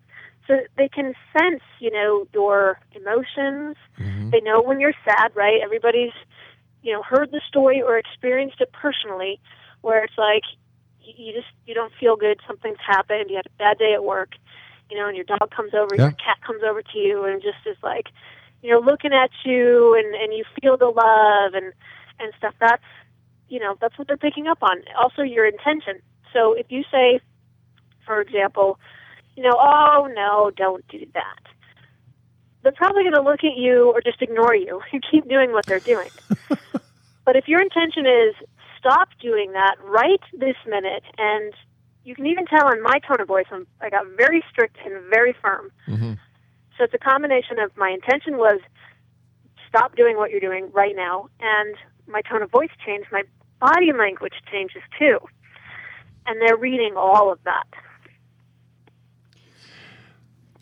So 0.48 0.60
they 0.77 0.89
can 0.89 1.13
sense, 1.38 1.62
you 1.79 1.91
know, 1.91 2.27
your 2.34 2.79
emotions. 2.93 3.77
Mm-hmm. 4.00 4.29
They 4.31 4.41
know 4.41 4.62
when 4.62 4.79
you're 4.79 4.93
sad, 5.05 5.31
right? 5.36 5.60
Everybody's, 5.63 6.13
you 6.84 6.91
know, 6.93 7.01
heard 7.01 7.31
the 7.31 7.41
story 7.48 7.81
or 7.81 7.98
experienced 7.98 8.60
it 8.60 8.72
personally, 8.72 9.39
where 9.81 10.03
it's 10.03 10.17
like 10.17 10.43
you 11.03 11.34
just 11.34 11.48
you 11.65 11.74
don't 11.74 11.93
feel 12.00 12.15
good, 12.15 12.39
something's 12.46 12.77
happened, 12.86 13.29
you 13.29 13.36
had 13.38 13.46
a 13.46 13.58
bad 13.58 13.77
day 13.77 13.93
at 13.93 14.03
work, 14.03 14.31
you 14.89 14.98
know, 14.98 15.08
and 15.08 15.15
your 15.15 15.25
dog 15.25 15.51
comes 15.55 15.74
over, 15.74 15.96
Yeah. 15.96 16.03
your 16.03 16.12
cat 16.12 16.38
comes 16.46 16.63
over 16.63 16.81
to 16.81 16.98
you, 16.98 17.24
and 17.24 17.41
just 17.41 17.58
is 17.65 17.77
like, 17.84 18.08
you 18.62 18.72
know, 18.72 18.80
looking 18.80 19.13
at 19.13 19.32
you, 19.44 19.96
and 19.96 20.15
and 20.15 20.34
you 20.34 20.44
feel 20.62 20.77
the 20.77 20.86
love 20.86 21.53
and 21.53 21.74
and 22.20 22.34
stuff. 22.38 22.53
That's 22.60 22.84
you 23.50 23.60
know, 23.60 23.75
that's 23.82 23.98
what 23.98 24.08
they're 24.08 24.18
picking 24.18 24.48
up 24.48 24.60
on. 24.62 24.82
Also, 25.01 25.22
your 25.24 25.46
intention. 25.46 26.00
So 26.34 26.53
if 26.53 26.68
you 26.70 26.84
say, 26.89 27.20
for 28.06 28.22
example, 28.22 28.80
you 29.36 29.44
know, 29.44 29.58
oh 29.60 30.08
no, 30.13 30.51
don't 30.56 30.88
do 30.88 31.06
that. 31.13 31.39
They're 32.63 32.72
probably 32.72 33.03
going 33.03 33.15
to 33.15 33.22
look 33.22 33.44
at 33.44 33.58
you 33.58 33.91
or 33.91 34.01
just 34.01 34.22
ignore 34.22 34.56
you 34.56 34.82
and 34.94 35.03
keep 35.10 35.27
doing 35.27 35.51
what 35.51 35.65
they're 35.68 35.80
doing. 35.80 36.12
but 37.25 37.36
if 37.36 37.48
your 37.48 37.62
intention 37.62 38.06
is 38.06 38.36
stop 38.77 39.10
doing 39.22 39.51
that 39.53 39.75
right 39.84 40.22
this 40.38 40.56
minute, 40.68 41.03
and 41.18 41.53
you 42.03 42.15
can 42.15 42.25
even 42.25 42.46
tell 42.46 42.72
in 42.72 42.82
my 42.82 43.00
tone 43.08 43.20
of 43.20 43.27
voice, 43.27 43.46
I'm, 43.51 43.68
I 43.82 43.89
got 43.89 44.06
very 44.18 44.44
strict 44.50 44.77
and 44.86 44.94
very 45.10 45.36
firm. 45.41 45.72
Mhm. 45.88 46.18
So 46.81 46.85
it's 46.85 46.95
a 46.95 46.97
combination 46.97 47.59
of 47.59 47.69
my 47.77 47.91
intention 47.91 48.38
was 48.38 48.59
stop 49.69 49.95
doing 49.95 50.17
what 50.17 50.31
you're 50.31 50.39
doing 50.39 50.71
right 50.73 50.95
now, 50.95 51.29
and 51.39 51.75
my 52.07 52.21
tone 52.21 52.41
of 52.41 52.50
voice 52.50 52.71
changed. 52.83 53.07
My 53.11 53.21
body 53.59 53.91
language 53.95 54.33
changes 54.51 54.81
too, 54.97 55.19
and 56.25 56.41
they're 56.41 56.57
reading 56.57 56.93
all 56.97 57.31
of 57.31 57.38
that. 57.43 57.67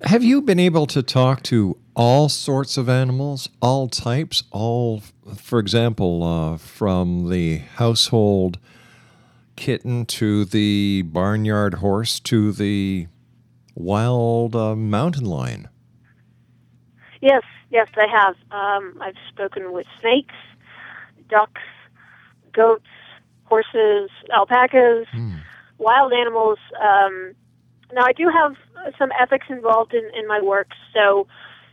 Have 0.01 0.21
you 0.21 0.41
been 0.41 0.59
able 0.59 0.88
to 0.88 1.01
talk 1.01 1.41
to 1.43 1.77
all 1.95 2.27
sorts 2.27 2.75
of 2.75 2.89
animals, 2.89 3.47
all 3.61 3.88
types, 3.88 4.43
all, 4.51 5.01
for 5.38 5.57
example, 5.57 6.23
uh, 6.23 6.57
from 6.57 7.29
the 7.29 7.59
household 7.75 8.59
kitten 9.55 10.05
to 10.07 10.43
the 10.43 11.03
barnyard 11.03 11.75
horse 11.75 12.19
to 12.19 12.51
the 12.51 13.07
wild 13.73 14.53
uh, 14.53 14.75
mountain 14.75 15.23
lion? 15.23 15.69
Yes, 17.21 17.43
yes, 17.69 17.88
I 17.95 18.07
have. 18.07 18.35
Um, 18.51 18.97
I've 19.01 19.15
spoken 19.29 19.71
with 19.73 19.85
snakes, 19.99 20.35
ducks, 21.29 21.61
goats, 22.53 22.85
horses, 23.45 24.09
alpacas, 24.33 25.07
wild 25.77 26.13
animals. 26.13 26.59
Um, 26.79 27.33
now, 27.93 28.03
I 28.05 28.13
do 28.13 28.29
have 28.29 28.55
some 28.97 29.09
ethics 29.19 29.47
involved 29.49 29.93
in, 29.93 30.09
in 30.17 30.27
my 30.27 30.39
work, 30.41 30.69
so 30.93 31.27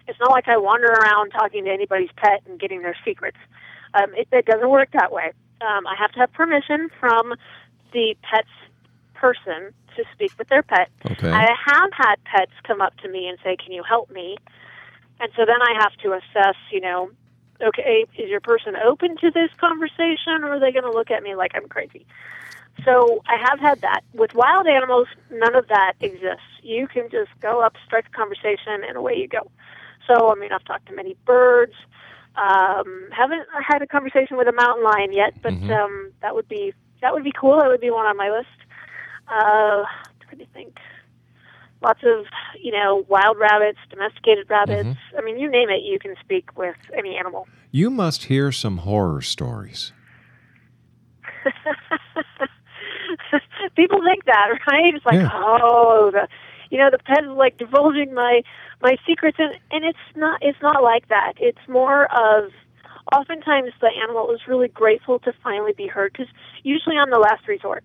it's 0.09 0.19
not 0.19 0.31
like 0.31 0.49
I 0.49 0.57
wander 0.57 0.87
around 0.87 1.31
talking 1.31 1.65
to 1.65 1.71
anybody's 1.71 2.11
pet 2.17 2.43
and 2.47 2.59
getting 2.59 2.83
their 2.83 2.97
secrets. 3.05 3.37
Um, 3.95 4.15
it, 4.15 4.29
it 4.33 4.47
doesn't 4.47 4.69
work 4.69 4.89
that 4.93 5.13
way. 5.13 5.33
Um, 5.61 5.87
I 5.87 5.95
have 5.99 6.13
to 6.13 6.21
have 6.21 6.33
permission 6.33 6.89
from 6.99 7.35
the 7.93 8.15
pet's 8.23 8.49
person 9.15 9.73
to 9.97 10.05
speak 10.13 10.33
with 10.39 10.49
their 10.49 10.63
pet. 10.63 10.89
Okay. 11.11 11.31
I 11.31 11.55
have 11.67 11.91
had 11.93 12.17
pets 12.25 12.53
come 12.67 12.81
up 12.81 12.97
to 12.99 13.09
me 13.09 13.27
and 13.27 13.39
say, 13.43 13.57
"Can 13.57 13.73
you 13.73 13.83
help 13.83 14.11
me?" 14.11 14.37
And 15.21 15.31
so 15.37 15.45
then 15.47 15.63
I 15.63 15.75
have 15.81 15.95
to 16.03 16.13
assess, 16.13 16.57
you 16.71 16.81
know, 16.81 17.11
okay, 17.61 18.05
is 18.19 18.29
your 18.29 18.41
person 18.41 18.77
open 18.77 19.17
to 19.19 19.31
this 19.31 19.51
conversation 19.57 20.43
or 20.43 20.55
are 20.55 20.61
they 20.61 20.73
going 20.73 20.85
to 20.85 20.91
look 20.91 21.11
at 21.11 21.23
me 21.23 21.35
like 21.35 21.53
I'm 21.55 21.69
crazy? 21.69 22.07
So 22.85 23.23
I 23.27 23.37
have 23.49 23.59
had 23.59 23.81
that. 23.81 24.03
With 24.13 24.35
wild 24.35 24.67
animals, 24.67 25.09
none 25.31 25.55
of 25.55 25.69
that 25.69 25.95
exists. 26.01 26.45
You 26.63 26.87
can 26.87 27.09
just 27.11 27.31
go 27.41 27.63
up, 27.63 27.75
start 27.87 28.05
the 28.05 28.17
conversation, 28.17 28.85
and 28.87 28.97
away 28.97 29.15
you 29.15 29.29
go. 29.29 29.51
So, 30.07 30.31
I 30.31 30.35
mean, 30.35 30.53
I've 30.53 30.65
talked 30.65 30.87
to 30.87 30.95
many 30.95 31.17
birds. 31.25 31.75
Um, 32.37 33.09
haven't 33.13 33.47
had 33.67 33.81
a 33.81 33.87
conversation 33.87 34.37
with 34.37 34.47
a 34.47 34.53
mountain 34.53 34.85
lion 34.85 35.13
yet, 35.13 35.35
but 35.43 35.55
um, 35.71 36.13
that 36.21 36.35
would 36.35 36.49
be 36.49 36.75
that 37.01 37.15
would 37.15 37.25
be 37.25 37.33
cool. 37.33 37.59
That 37.59 37.69
would 37.69 37.81
be 37.81 37.91
one 37.91 38.07
on 38.07 38.17
my 38.17 38.31
list. 38.31 38.49
Uh, 39.27 39.85
trying 40.21 40.39
to 40.39 40.47
think. 40.53 40.79
Lots 41.83 42.01
of 42.05 42.27
you 42.61 42.73
know 42.73 43.05
wild 43.09 43.39
rabbits, 43.39 43.79
domesticated 43.91 44.49
rabbits. 44.49 44.89
Mm-hmm. 44.89 45.19
I 45.19 45.23
mean, 45.23 45.39
you 45.39 45.51
name 45.51 45.69
it, 45.71 45.83
you 45.83 45.99
can 45.99 46.15
speak 46.21 46.57
with 46.57 46.77
any 46.97 47.17
animal. 47.17 47.47
You 47.71 47.91
must 47.91 48.25
hear 48.25 48.51
some 48.53 48.79
horror 48.79 49.23
stories. 49.23 49.93
People 53.77 54.01
think 54.03 54.25
that, 54.25 54.49
right? 54.71 54.95
It's 54.95 55.05
like, 55.05 55.17
Yeah. 55.17 55.31
oh, 55.33 56.11
the, 56.13 56.27
you 56.71 56.79
know, 56.79 56.91
the 56.91 56.99
pet 56.99 57.25
is 57.25 57.31
like 57.31 57.59
divulging 57.59 58.15
my 58.15 58.43
my 58.83 58.97
secrets, 59.07 59.37
and 59.39 59.53
and 59.71 59.85
it's 59.85 59.99
not. 60.17 60.39
It's 60.43 60.61
not 60.63 60.83
like 60.83 61.09
that. 61.09 61.35
It's 61.39 61.59
more 61.69 62.07
of. 62.17 62.51
Oftentimes, 63.13 63.71
the 63.81 63.89
animal 64.03 64.35
is 64.35 64.41
really 64.49 64.67
grateful 64.67 65.21
to 65.21 65.33
finally 65.45 65.73
be 65.73 65.87
heard 65.87 66.13
because 66.13 66.27
usually 66.65 66.97
on 66.97 67.09
the 67.11 67.21
last 67.21 67.47
resort. 67.47 67.85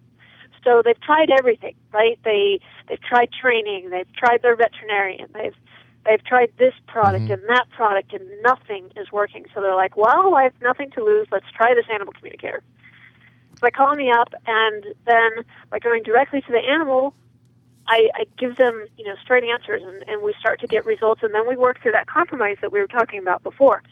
So 0.64 0.82
they've 0.84 1.00
tried 1.02 1.30
everything, 1.32 1.76
right? 1.92 2.20
They 2.24 2.60
they've 2.88 3.02
tried 3.02 3.30
training, 3.32 3.90
they've 3.90 4.12
tried 4.14 4.42
their 4.42 4.56
veterinarian, 4.56 5.28
they've 5.34 5.56
they've 6.06 6.24
tried 6.24 6.52
this 6.58 6.74
product 6.88 7.30
and 7.30 7.42
that 7.48 7.70
product, 7.70 8.14
and 8.14 8.28
nothing 8.44 8.92
is 8.96 9.12
working. 9.12 9.46
So 9.54 9.62
they're 9.62 9.76
like, 9.76 9.98
well, 9.98 10.36
I 10.36 10.44
have 10.44 10.54
nothing 10.62 10.92
to 10.92 11.04
lose. 11.04 11.28
Let's 11.32 11.50
try 11.56 11.74
this 11.74 11.86
animal 11.92 12.14
communicator 12.14 12.64
So 13.56 13.60
by 13.62 13.70
calling 13.72 13.98
me 13.98 14.12
up 14.12 14.34
and 14.48 14.86
then 15.06 15.32
by 15.70 15.80
going 15.80 16.04
directly 16.04 16.42
to 16.42 16.52
the 16.52 16.60
animal, 16.60 17.14
I, 17.88 18.10
I 18.16 18.26
give 18.38 18.58
them, 18.58 18.86
you 18.98 19.06
know, 19.06 19.16
straight 19.22 19.44
answers 19.44 19.82
and, 19.84 20.08
and 20.08 20.22
we 20.22 20.34
start 20.40 20.60
to 20.62 20.68
get 20.68 20.86
results 20.86 21.24
and 21.24 21.34
then 21.34 21.48
we 21.48 21.56
work 21.56 21.82
through 21.82 21.94
that 21.94 22.08
compromise 22.08 22.58
that 22.62 22.72
we 22.72 22.80
were 22.80 22.88
talking 22.88 23.20
about 23.20 23.44
before. 23.44 23.84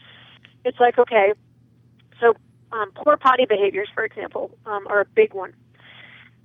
It's 0.64 0.78
like, 0.80 0.98
okay, 0.98 1.32
so 2.20 2.34
um, 2.72 2.92
poor 2.94 3.16
potty 3.16 3.46
behaviors, 3.46 3.88
for 3.94 4.04
example, 4.04 4.50
um, 4.66 4.86
are 4.86 5.00
a 5.00 5.04
big 5.04 5.34
one. 5.34 5.54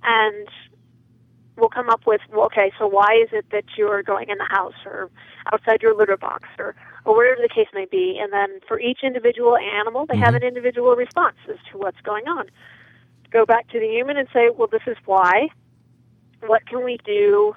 And 0.02 0.48
we'll 1.56 1.68
come 1.68 1.88
up 1.88 2.02
with, 2.06 2.20
well, 2.32 2.46
okay, 2.46 2.72
so 2.78 2.86
why 2.86 3.18
is 3.22 3.28
it 3.32 3.46
that 3.50 3.64
you're 3.76 4.02
going 4.02 4.28
in 4.28 4.38
the 4.38 4.48
house 4.48 4.74
or 4.84 5.10
outside 5.52 5.82
your 5.82 5.96
litter 5.96 6.16
box 6.16 6.48
or, 6.58 6.74
or 7.04 7.16
whatever 7.16 7.40
the 7.42 7.52
case 7.52 7.68
may 7.72 7.86
be? 7.90 8.18
And 8.20 8.32
then 8.32 8.60
for 8.68 8.78
each 8.78 9.00
individual 9.02 9.56
animal, 9.56 10.06
they 10.06 10.16
have 10.16 10.28
mm-hmm. 10.28 10.36
an 10.36 10.42
individual 10.42 10.94
response 10.94 11.36
as 11.48 11.56
to 11.72 11.78
what's 11.78 12.00
going 12.02 12.28
on 12.28 12.46
go 13.30 13.44
back 13.44 13.68
to 13.68 13.78
the 13.78 13.86
human 13.86 14.16
and 14.16 14.28
say, 14.32 14.50
well, 14.56 14.68
this 14.70 14.82
is 14.86 14.96
why. 15.04 15.48
What 16.46 16.66
can 16.66 16.84
we 16.84 16.98
do 17.04 17.54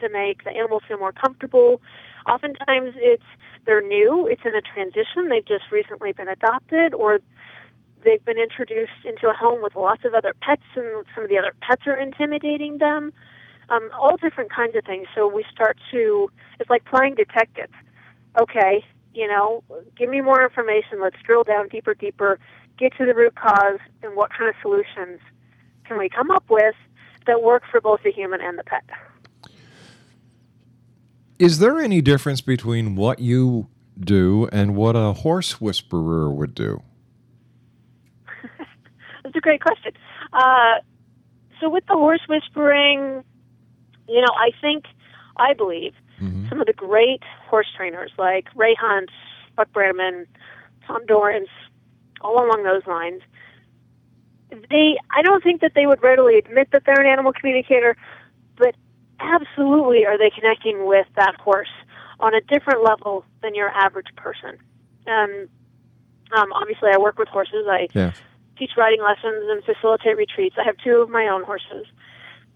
to 0.00 0.08
make 0.08 0.44
the 0.44 0.50
animal 0.50 0.80
feel 0.86 0.98
more 0.98 1.12
comfortable? 1.12 1.80
Oftentimes 2.26 2.94
it's 2.96 3.24
they're 3.66 3.82
new, 3.82 4.26
it's 4.26 4.40
in 4.44 4.54
a 4.54 4.62
transition, 4.62 5.28
they've 5.28 5.46
just 5.46 5.64
recently 5.70 6.12
been 6.12 6.28
adopted, 6.28 6.94
or 6.94 7.20
they've 8.04 8.24
been 8.24 8.38
introduced 8.38 9.04
into 9.04 9.28
a 9.28 9.34
home 9.34 9.62
with 9.62 9.76
lots 9.76 10.04
of 10.04 10.14
other 10.14 10.34
pets 10.40 10.62
and 10.74 11.04
some 11.14 11.24
of 11.24 11.30
the 11.30 11.38
other 11.38 11.54
pets 11.60 11.82
are 11.86 11.96
intimidating 11.96 12.78
them. 12.78 13.12
Um, 13.68 13.88
all 13.98 14.16
different 14.16 14.50
kinds 14.52 14.74
of 14.74 14.84
things. 14.84 15.06
So 15.14 15.28
we 15.28 15.44
start 15.52 15.78
to, 15.92 16.28
it's 16.58 16.68
like 16.68 16.84
playing 16.84 17.14
detective. 17.14 17.70
Okay, 18.40 18.84
you 19.14 19.28
know, 19.28 19.62
give 19.96 20.08
me 20.08 20.20
more 20.20 20.42
information. 20.42 21.00
Let's 21.00 21.16
drill 21.24 21.44
down 21.44 21.68
deeper, 21.68 21.94
deeper, 21.94 22.38
get 22.78 22.96
to 22.98 23.06
the 23.06 23.14
root 23.14 23.34
cause, 23.36 23.78
and 24.02 24.16
what 24.16 24.30
kind 24.32 24.48
of 24.48 24.56
solutions 24.60 25.20
can 25.84 25.98
we 25.98 26.08
come 26.08 26.30
up 26.30 26.44
with 26.48 26.74
that 27.26 27.42
work 27.42 27.62
for 27.70 27.80
both 27.80 28.00
the 28.02 28.10
human 28.10 28.40
and 28.40 28.58
the 28.58 28.64
pet? 28.64 28.84
Is 31.38 31.58
there 31.58 31.78
any 31.78 32.00
difference 32.00 32.40
between 32.40 32.96
what 32.96 33.18
you 33.18 33.68
do 33.98 34.48
and 34.52 34.74
what 34.76 34.96
a 34.96 35.12
horse 35.12 35.60
whisperer 35.60 36.30
would 36.30 36.54
do? 36.54 36.82
That's 39.30 39.38
a 39.38 39.40
great 39.42 39.62
question. 39.62 39.92
Uh, 40.32 40.80
so 41.60 41.70
with 41.70 41.86
the 41.86 41.94
horse 41.94 42.20
whispering, 42.28 43.22
you 44.08 44.20
know, 44.20 44.34
I 44.36 44.50
think, 44.60 44.86
I 45.36 45.54
believe, 45.54 45.94
some 46.48 46.60
of 46.60 46.66
the 46.66 46.72
great 46.72 47.22
horse 47.48 47.68
trainers 47.76 48.10
like 48.18 48.48
Ray 48.56 48.74
Hunt, 48.74 49.08
Buck 49.54 49.72
Brannaman, 49.72 50.26
Tom 50.84 51.06
Dorrance, 51.06 51.48
all 52.22 52.44
along 52.44 52.64
those 52.64 52.84
lines, 52.88 53.22
they, 54.68 54.96
I 55.16 55.22
don't 55.22 55.44
think 55.44 55.60
that 55.60 55.74
they 55.76 55.86
would 55.86 56.02
readily 56.02 56.36
admit 56.36 56.72
that 56.72 56.82
they're 56.84 57.00
an 57.00 57.06
animal 57.06 57.32
communicator, 57.32 57.96
but 58.56 58.74
absolutely 59.20 60.06
are 60.06 60.18
they 60.18 60.30
connecting 60.30 60.86
with 60.86 61.06
that 61.14 61.36
horse 61.36 61.70
on 62.18 62.34
a 62.34 62.40
different 62.40 62.82
level 62.82 63.24
than 63.42 63.54
your 63.54 63.68
average 63.68 64.08
person. 64.16 64.58
Um, 65.06 65.48
um, 66.36 66.52
obviously, 66.52 66.90
I 66.92 66.98
work 66.98 67.16
with 67.16 67.28
horses. 67.28 67.64
I. 67.70 67.86
teach 68.60 68.72
riding 68.76 69.02
lessons 69.02 69.48
and 69.48 69.64
facilitate 69.64 70.16
retreats. 70.16 70.56
I 70.60 70.64
have 70.64 70.76
two 70.84 71.00
of 71.00 71.08
my 71.08 71.26
own 71.26 71.42
horses. 71.42 71.86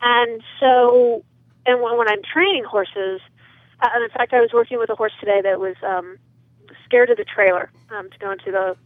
And 0.02 0.42
so, 0.60 1.24
and 1.64 1.80
when, 1.80 1.96
when 1.96 2.08
I'm 2.08 2.22
training 2.22 2.64
horses, 2.64 3.20
uh, 3.80 3.88
and 3.94 4.04
in 4.04 4.10
fact, 4.10 4.34
I 4.34 4.40
was 4.40 4.50
working 4.52 4.78
with 4.78 4.90
a 4.90 4.94
horse 4.94 5.12
today 5.18 5.40
that 5.42 5.58
was 5.58 5.76
um, 5.82 6.18
scared 6.84 7.08
of 7.08 7.16
the 7.16 7.24
trailer 7.24 7.70
um, 7.90 8.10
to 8.10 8.18
go 8.18 8.30
into 8.30 8.52
the, 8.52 8.76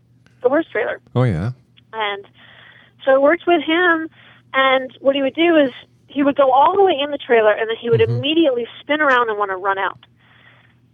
the 0.43 0.49
horse 0.49 0.67
trailer. 0.71 1.01
Oh, 1.17 1.25
yeah. 1.25 1.51
And 1.93 2.25
so 3.05 3.15
I 3.15 3.19
worked 3.19 3.47
with 3.47 3.63
him, 3.63 4.09
and 4.55 4.97
what 5.01 5.17
he 5.17 5.23
would 5.23 5.35
do 5.35 5.57
is 5.57 5.71
he 6.07 6.23
would 6.23 6.37
go 6.37 6.53
all 6.53 6.77
the 6.77 6.85
way 6.85 6.97
in 7.03 7.11
the 7.11 7.19
trailer, 7.19 7.53
and 7.53 7.69
then 7.69 7.77
he 7.77 7.91
would 7.91 8.01
immediately 8.01 8.67
spin 8.81 9.01
around 9.01 9.29
and 9.29 9.39
want 9.39 9.51
to 9.51 9.57
run 9.57 9.79
out. 9.79 9.99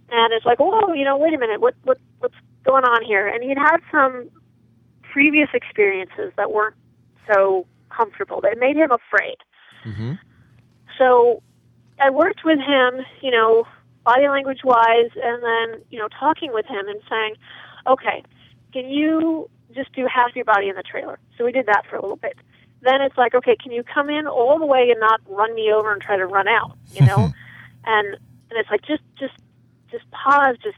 And 0.09 0.33
it's 0.33 0.45
like, 0.45 0.59
oh, 0.59 0.93
you 0.93 1.05
know, 1.05 1.17
wait 1.17 1.33
a 1.33 1.37
minute, 1.37 1.61
what, 1.61 1.75
what, 1.83 1.99
what's 2.19 2.35
going 2.63 2.83
on 2.83 3.03
here? 3.03 3.27
And 3.27 3.43
he'd 3.43 3.57
had 3.57 3.77
some 3.91 4.29
previous 5.15 5.47
experiences 5.53 6.33
that 6.35 6.51
weren't 6.51 6.75
so 7.33 7.65
comfortable. 7.89 8.41
That 8.41 8.57
made 8.59 8.75
him 8.75 8.91
afraid. 8.91 9.37
Mm-hmm. 9.85 10.13
So 10.97 11.41
I 12.01 12.09
worked 12.09 12.43
with 12.43 12.59
him, 12.59 13.05
you 13.21 13.31
know, 13.31 13.65
body 14.03 14.27
language 14.27 14.59
wise, 14.65 15.11
and 15.15 15.41
then, 15.41 15.81
you 15.89 15.97
know, 15.97 16.09
talking 16.09 16.51
with 16.53 16.65
him 16.65 16.89
and 16.89 16.99
saying, 17.09 17.35
okay, 17.87 18.23
can 18.73 18.89
you 18.89 19.49
just 19.73 19.93
do 19.93 20.05
half 20.05 20.35
your 20.35 20.43
body 20.43 20.67
in 20.67 20.75
the 20.75 20.83
trailer? 20.83 21.17
So 21.37 21.45
we 21.45 21.53
did 21.53 21.67
that 21.67 21.83
for 21.89 21.95
a 21.95 22.01
little 22.01 22.17
bit. 22.17 22.37
Then 22.81 22.99
it's 22.99 23.17
like, 23.17 23.33
okay, 23.35 23.55
can 23.55 23.71
you 23.71 23.83
come 23.83 24.09
in 24.09 24.27
all 24.27 24.59
the 24.59 24.65
way 24.65 24.89
and 24.91 24.99
not 24.99 25.21
run 25.29 25.55
me 25.55 25.71
over 25.71 25.93
and 25.93 26.01
try 26.01 26.17
to 26.17 26.25
run 26.25 26.49
out, 26.49 26.77
you 26.91 27.05
know? 27.05 27.31
and 27.85 28.07
and 28.49 28.59
it's 28.59 28.69
like 28.69 28.81
just 28.81 29.03
just 29.17 29.35
just 29.89 30.03
pause, 30.11 30.57
just 30.61 30.75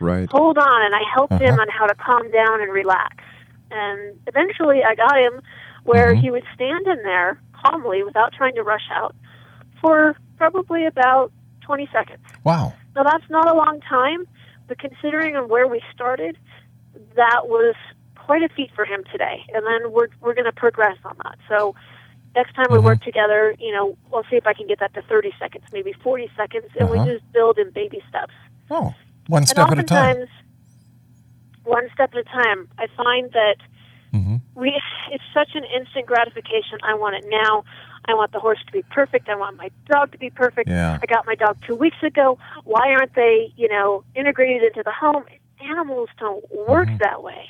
Right. 0.00 0.28
hold 0.30 0.58
on 0.58 0.82
and 0.84 0.94
i 0.94 1.02
helped 1.14 1.34
him 1.34 1.54
uh-huh. 1.54 1.62
on 1.62 1.68
how 1.68 1.86
to 1.86 1.94
calm 1.94 2.28
down 2.30 2.60
and 2.60 2.70
relax 2.72 3.24
and 3.70 4.16
eventually 4.26 4.82
i 4.84 4.94
got 4.94 5.16
him 5.18 5.40
where 5.84 6.14
he 6.14 6.30
would 6.30 6.44
stand 6.54 6.86
in 6.86 7.02
there 7.02 7.38
calmly 7.52 8.02
without 8.02 8.32
trying 8.32 8.54
to 8.54 8.62
rush 8.62 8.88
out 8.92 9.14
for 9.80 10.16
probably 10.36 10.86
about 10.86 11.32
20 11.62 11.88
seconds 11.92 12.22
Wow. 12.44 12.72
now 12.94 13.02
that's 13.02 13.28
not 13.30 13.48
a 13.50 13.54
long 13.54 13.80
time 13.88 14.26
but 14.68 14.78
considering 14.78 15.36
on 15.36 15.48
where 15.48 15.66
we 15.66 15.80
started 15.92 16.36
that 17.16 17.42
was 17.48 17.74
quite 18.16 18.42
a 18.42 18.48
feat 18.48 18.70
for 18.74 18.84
him 18.84 19.04
today 19.12 19.42
and 19.54 19.66
then 19.66 19.92
we're 19.92 20.08
we're 20.20 20.34
going 20.34 20.44
to 20.46 20.52
progress 20.52 20.96
on 21.04 21.16
that 21.24 21.36
so 21.48 21.74
next 22.34 22.54
time 22.54 22.66
we 22.70 22.78
work 22.78 23.00
together 23.02 23.54
you 23.58 23.72
know 23.72 23.96
we'll 24.10 24.24
see 24.30 24.36
if 24.36 24.46
i 24.46 24.52
can 24.54 24.66
get 24.66 24.80
that 24.80 24.92
to 24.94 25.02
30 25.02 25.32
seconds 25.38 25.64
maybe 25.72 25.92
40 26.02 26.30
seconds 26.36 26.64
and 26.78 26.88
Uh-huh. 26.88 27.04
we 27.04 27.12
just 27.12 27.30
build 27.32 27.58
in 27.58 27.70
baby 27.70 28.02
steps 28.08 28.32
Oh, 28.70 28.94
one 29.26 29.42
and 29.42 29.48
step 29.48 29.70
at 29.70 29.78
a 29.78 29.82
time. 29.82 30.26
One 31.64 31.88
step 31.92 32.12
at 32.14 32.18
a 32.20 32.24
time. 32.24 32.68
I 32.78 32.86
find 32.96 33.32
that 33.32 33.56
Mm-hmm. 34.12 34.36
we 34.54 34.80
it's 35.10 35.24
such 35.34 35.56
an 35.56 35.64
instant 35.76 36.06
gratification. 36.06 36.78
I 36.84 36.94
want 36.94 37.16
it 37.16 37.24
now. 37.28 37.64
I 38.04 38.14
want 38.14 38.30
the 38.30 38.38
horse 38.38 38.60
to 38.64 38.70
be 38.70 38.82
perfect. 38.82 39.28
I 39.28 39.34
want 39.34 39.56
my 39.56 39.70
dog 39.90 40.12
to 40.12 40.18
be 40.18 40.30
perfect. 40.30 40.68
Yeah. 40.68 41.00
I 41.02 41.06
got 41.06 41.26
my 41.26 41.34
dog 41.34 41.56
two 41.66 41.74
weeks 41.74 41.96
ago. 42.00 42.38
Why 42.62 42.92
aren't 42.92 43.16
they, 43.16 43.52
you 43.56 43.66
know, 43.66 44.04
integrated 44.14 44.62
into 44.62 44.84
the 44.84 44.92
home? 44.92 45.24
Animals 45.60 46.10
don't 46.20 46.44
work 46.68 46.86
Mm-hmm. 46.86 46.98
that 46.98 47.24
way. 47.24 47.48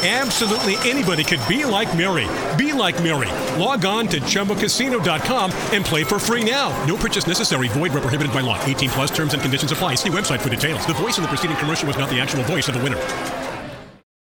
Absolutely 0.00 0.76
anybody 0.88 1.24
could 1.24 1.40
be 1.48 1.64
like 1.64 1.90
Mary. 1.96 2.28
Be 2.56 2.72
like 2.72 3.02
Mary. 3.02 3.28
Log 3.60 3.84
on 3.84 4.06
to 4.08 4.20
ChumbaCasino.com 4.20 5.50
and 5.72 5.84
play 5.84 6.04
for 6.04 6.20
free 6.20 6.48
now. 6.48 6.70
No 6.86 6.96
purchase 6.96 7.26
necessary. 7.26 7.66
Void 7.68 7.92
where 7.92 8.00
prohibited 8.00 8.32
by 8.32 8.40
law. 8.40 8.62
18 8.64 8.90
plus 8.90 9.10
terms 9.10 9.34
and 9.34 9.42
conditions 9.42 9.72
apply. 9.72 9.96
See 9.96 10.08
website 10.08 10.40
for 10.40 10.50
details. 10.50 10.86
The 10.86 10.94
voice 10.94 11.18
in 11.18 11.22
the 11.22 11.28
preceding 11.28 11.56
commercial 11.56 11.88
was 11.88 11.98
not 11.98 12.10
the 12.10 12.20
actual 12.20 12.44
voice 12.44 12.68
of 12.68 12.74
the 12.74 12.80
winner. 12.80 12.96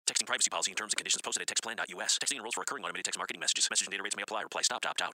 Texting 0.06 0.28
privacy 0.28 0.52
policy 0.52 0.70
and 0.70 0.78
terms 0.78 0.94
and 0.94 0.98
conditions 0.98 1.24
posted 1.24 1.42
at 1.42 1.48
textplan.us. 1.48 2.20
Texting 2.20 2.36
enrolls 2.36 2.54
for 2.54 2.62
recurring 2.62 2.84
automated 2.84 3.06
text 3.06 3.18
marketing 3.18 3.40
messages. 3.40 3.68
Message 3.72 3.88
and 3.88 3.92
data 3.92 4.04
rates 4.04 4.16
may 4.16 4.22
apply. 4.22 4.44
Reply 4.44 4.62
stop 4.62 4.84
to 4.84 4.90
opt 4.90 5.02
out. 5.02 5.14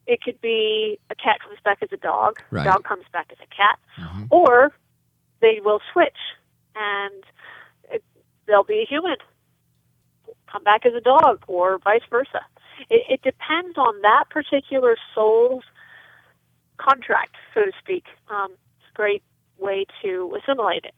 it 0.08 0.21
could 0.21 0.39
be 0.41 0.99
a 1.10 1.15
cat 1.15 1.39
comes 1.41 1.60
back 1.63 1.79
as 1.81 1.89
a 1.91 1.97
dog, 1.97 2.39
Right. 2.51 2.65
dog 2.65 2.84
comes 2.84 3.05
back 3.12 3.27
as 3.31 3.38
a 3.41 3.47
cat, 3.55 3.79
Mhm. 3.97 4.27
or 4.29 4.71
they 5.39 5.60
will 5.63 5.81
switch 5.91 6.17
and 6.75 7.23
it, 7.91 8.03
they'll 8.45 8.63
be 8.63 8.81
a 8.81 8.86
human, 8.86 9.17
come 10.47 10.63
back 10.63 10.86
as 10.86 10.93
a 10.93 11.01
dog, 11.01 11.43
or 11.47 11.77
vice 11.79 12.03
versa. 12.10 12.45
It, 12.89 13.03
it 13.10 13.21
depends 13.21 13.77
on 13.77 14.01
that 14.01 14.25
particular 14.29 14.97
soul's 15.13 15.63
contract, 16.77 17.36
so 17.53 17.63
to 17.63 17.71
speak. 17.79 18.05
Um, 18.29 18.51
it's 18.51 18.89
a 18.91 18.95
great 18.95 19.23
way 19.58 19.86
to 20.01 20.38
assimilate 20.41 20.86
it. 20.86 20.93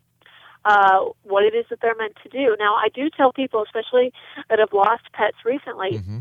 Uh, 0.72 1.00
what 1.34 1.44
it 1.50 1.54
is 1.60 1.66
that 1.70 1.80
they're 1.82 2.00
meant 2.04 2.18
to 2.24 2.30
do. 2.42 2.46
Now, 2.66 2.72
I 2.86 2.88
do 3.00 3.04
tell 3.10 3.32
people, 3.42 3.60
especially 3.68 4.08
that 4.50 4.60
have 4.64 4.74
lost 4.74 5.06
pets 5.18 5.40
recently, 5.46 5.92
Mm-hmm. 5.98 6.20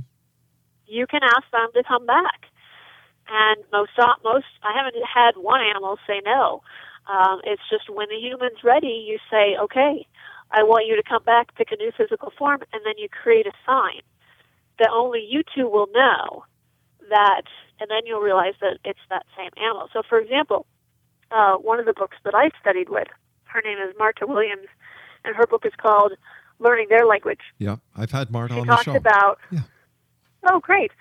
you 0.87 1.05
can 1.13 1.23
ask 1.35 1.47
them 1.51 1.69
to 1.75 1.83
come 1.93 2.05
back. 2.07 2.41
And 3.29 3.59
most, 3.73 3.91
most, 4.23 4.51
I 4.63 4.73
haven't 4.79 4.95
had 5.03 5.33
one 5.53 5.61
animal 5.73 5.99
say 6.07 6.19
no. 6.25 6.63
Um, 7.15 7.37
it's 7.51 7.67
just 7.73 7.87
when 7.91 8.09
the 8.09 8.21
human's 8.27 8.63
ready, 8.63 8.95
you 9.09 9.19
say, 9.33 9.57
okay, 9.65 10.07
I 10.59 10.63
want 10.63 10.87
you 10.89 10.95
to 10.95 11.03
come 11.03 11.25
back, 11.25 11.55
pick 11.59 11.69
a 11.73 11.77
new 11.77 11.91
physical 11.99 12.31
form, 12.39 12.61
and 12.73 12.81
then 12.87 12.95
you 12.99 13.09
create 13.23 13.47
a 13.47 13.57
sign 13.67 14.03
that 14.79 14.91
only 14.93 15.27
you 15.29 15.43
two 15.55 15.67
will 15.69 15.89
know 15.93 16.45
that, 17.11 17.47
and 17.81 17.91
then 17.91 18.03
you'll 18.07 18.27
realize 18.31 18.55
that 18.61 18.79
it's 18.85 19.05
that 19.11 19.25
same 19.37 19.51
animal. 19.57 19.89
So, 19.93 20.03
for 20.09 20.19
example, 20.21 20.67
uh, 21.31 21.55
one 21.71 21.79
of 21.81 21.87
the 21.87 21.99
books 22.03 22.19
that 22.25 22.35
I 22.35 22.51
studied 22.61 22.89
with, 22.89 23.09
her 23.57 23.63
name 23.65 23.79
is 23.79 23.95
Marta 23.99 24.27
Williams, 24.27 24.69
and 25.25 25.35
her 25.35 25.47
book 25.47 25.65
is 25.65 25.73
called 25.81 26.13
Learning 26.59 26.87
Their 26.91 27.07
Language. 27.07 27.41
Yeah, 27.59 27.77
I've 27.97 28.11
had 28.11 28.31
Marta 28.31 28.55
She 28.55 28.61
on 28.61 28.67
the 28.67 28.73
talks 28.73 28.85
show. 28.85 28.97
about, 28.97 29.39
oh, 30.51 30.61
great. 30.61 30.93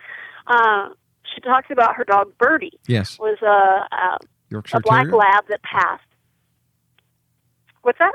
Uh, 0.48 0.90
she 1.34 1.42
talks 1.42 1.68
about 1.70 1.96
her 1.96 2.06
dog 2.06 2.32
Birdie 2.38 2.80
yes, 2.88 3.20
was 3.20 3.38
a, 3.42 3.96
a, 3.96 4.18
Yorkshire 4.50 4.78
a 4.78 4.80
black 4.82 5.04
Terrier. 5.04 5.18
lab 5.18 5.44
that 5.50 5.62
passed. 5.64 6.04
What's 7.82 8.00
that? 8.00 8.14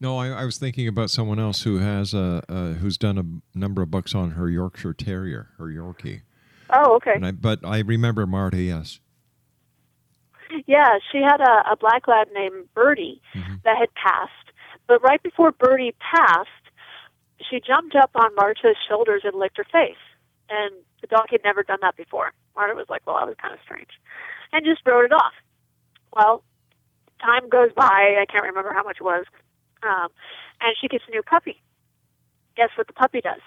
No, 0.00 0.18
I, 0.18 0.28
I 0.28 0.44
was 0.44 0.58
thinking 0.58 0.86
about 0.86 1.10
someone 1.10 1.40
else 1.40 1.62
who 1.62 1.78
has 1.78 2.14
a 2.14 2.42
uh, 2.48 2.74
who's 2.74 2.96
done 2.96 3.18
a 3.18 3.58
number 3.58 3.82
of 3.82 3.90
books 3.90 4.14
on 4.14 4.32
her 4.32 4.48
Yorkshire 4.48 4.94
Terrier, 4.94 5.48
her 5.58 5.66
Yorkie. 5.66 6.20
Oh, 6.70 6.96
okay. 6.96 7.14
And 7.14 7.26
I, 7.26 7.30
but 7.32 7.60
I 7.64 7.78
remember 7.78 8.26
Marta. 8.26 8.60
Yes. 8.60 9.00
Yeah, 10.68 10.98
she 11.10 11.18
had 11.18 11.40
a, 11.40 11.72
a 11.72 11.76
black 11.76 12.06
lab 12.06 12.28
named 12.34 12.68
Birdie 12.74 13.22
that 13.64 13.78
had 13.78 13.88
passed. 13.94 14.52
But 14.86 15.02
right 15.02 15.22
before 15.22 15.50
Birdie 15.50 15.94
passed, 15.98 16.48
she 17.48 17.58
jumped 17.58 17.96
up 17.96 18.10
on 18.14 18.34
Marta's 18.34 18.76
shoulders 18.86 19.22
and 19.24 19.34
licked 19.34 19.56
her 19.56 19.64
face. 19.64 19.96
And 20.50 20.74
the 21.00 21.06
dog 21.06 21.26
had 21.30 21.40
never 21.42 21.62
done 21.62 21.78
that 21.80 21.96
before. 21.96 22.32
Marta 22.54 22.74
was 22.74 22.86
like, 22.90 23.00
well, 23.06 23.16
that 23.16 23.26
was 23.26 23.36
kind 23.40 23.54
of 23.54 23.60
strange. 23.64 23.88
And 24.52 24.64
just 24.64 24.82
wrote 24.86 25.06
it 25.06 25.12
off. 25.12 25.32
Well, 26.14 26.44
time 27.20 27.48
goes 27.48 27.72
by. 27.74 28.20
I 28.20 28.26
can't 28.30 28.44
remember 28.44 28.74
how 28.74 28.82
much 28.84 28.98
it 29.00 29.04
was. 29.04 29.24
Um, 29.82 30.08
and 30.60 30.76
she 30.78 30.88
gets 30.88 31.04
a 31.08 31.10
new 31.10 31.22
puppy. 31.22 31.62
Guess 32.56 32.70
what 32.76 32.88
the 32.88 32.92
puppy 32.92 33.22
does? 33.22 33.40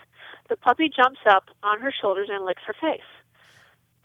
The 0.49 0.57
puppy 0.57 0.89
jumps 0.89 1.19
up 1.29 1.45
on 1.62 1.81
her 1.81 1.91
shoulders 1.91 2.29
and 2.31 2.45
licks 2.45 2.63
her 2.65 2.75
face. 2.81 3.05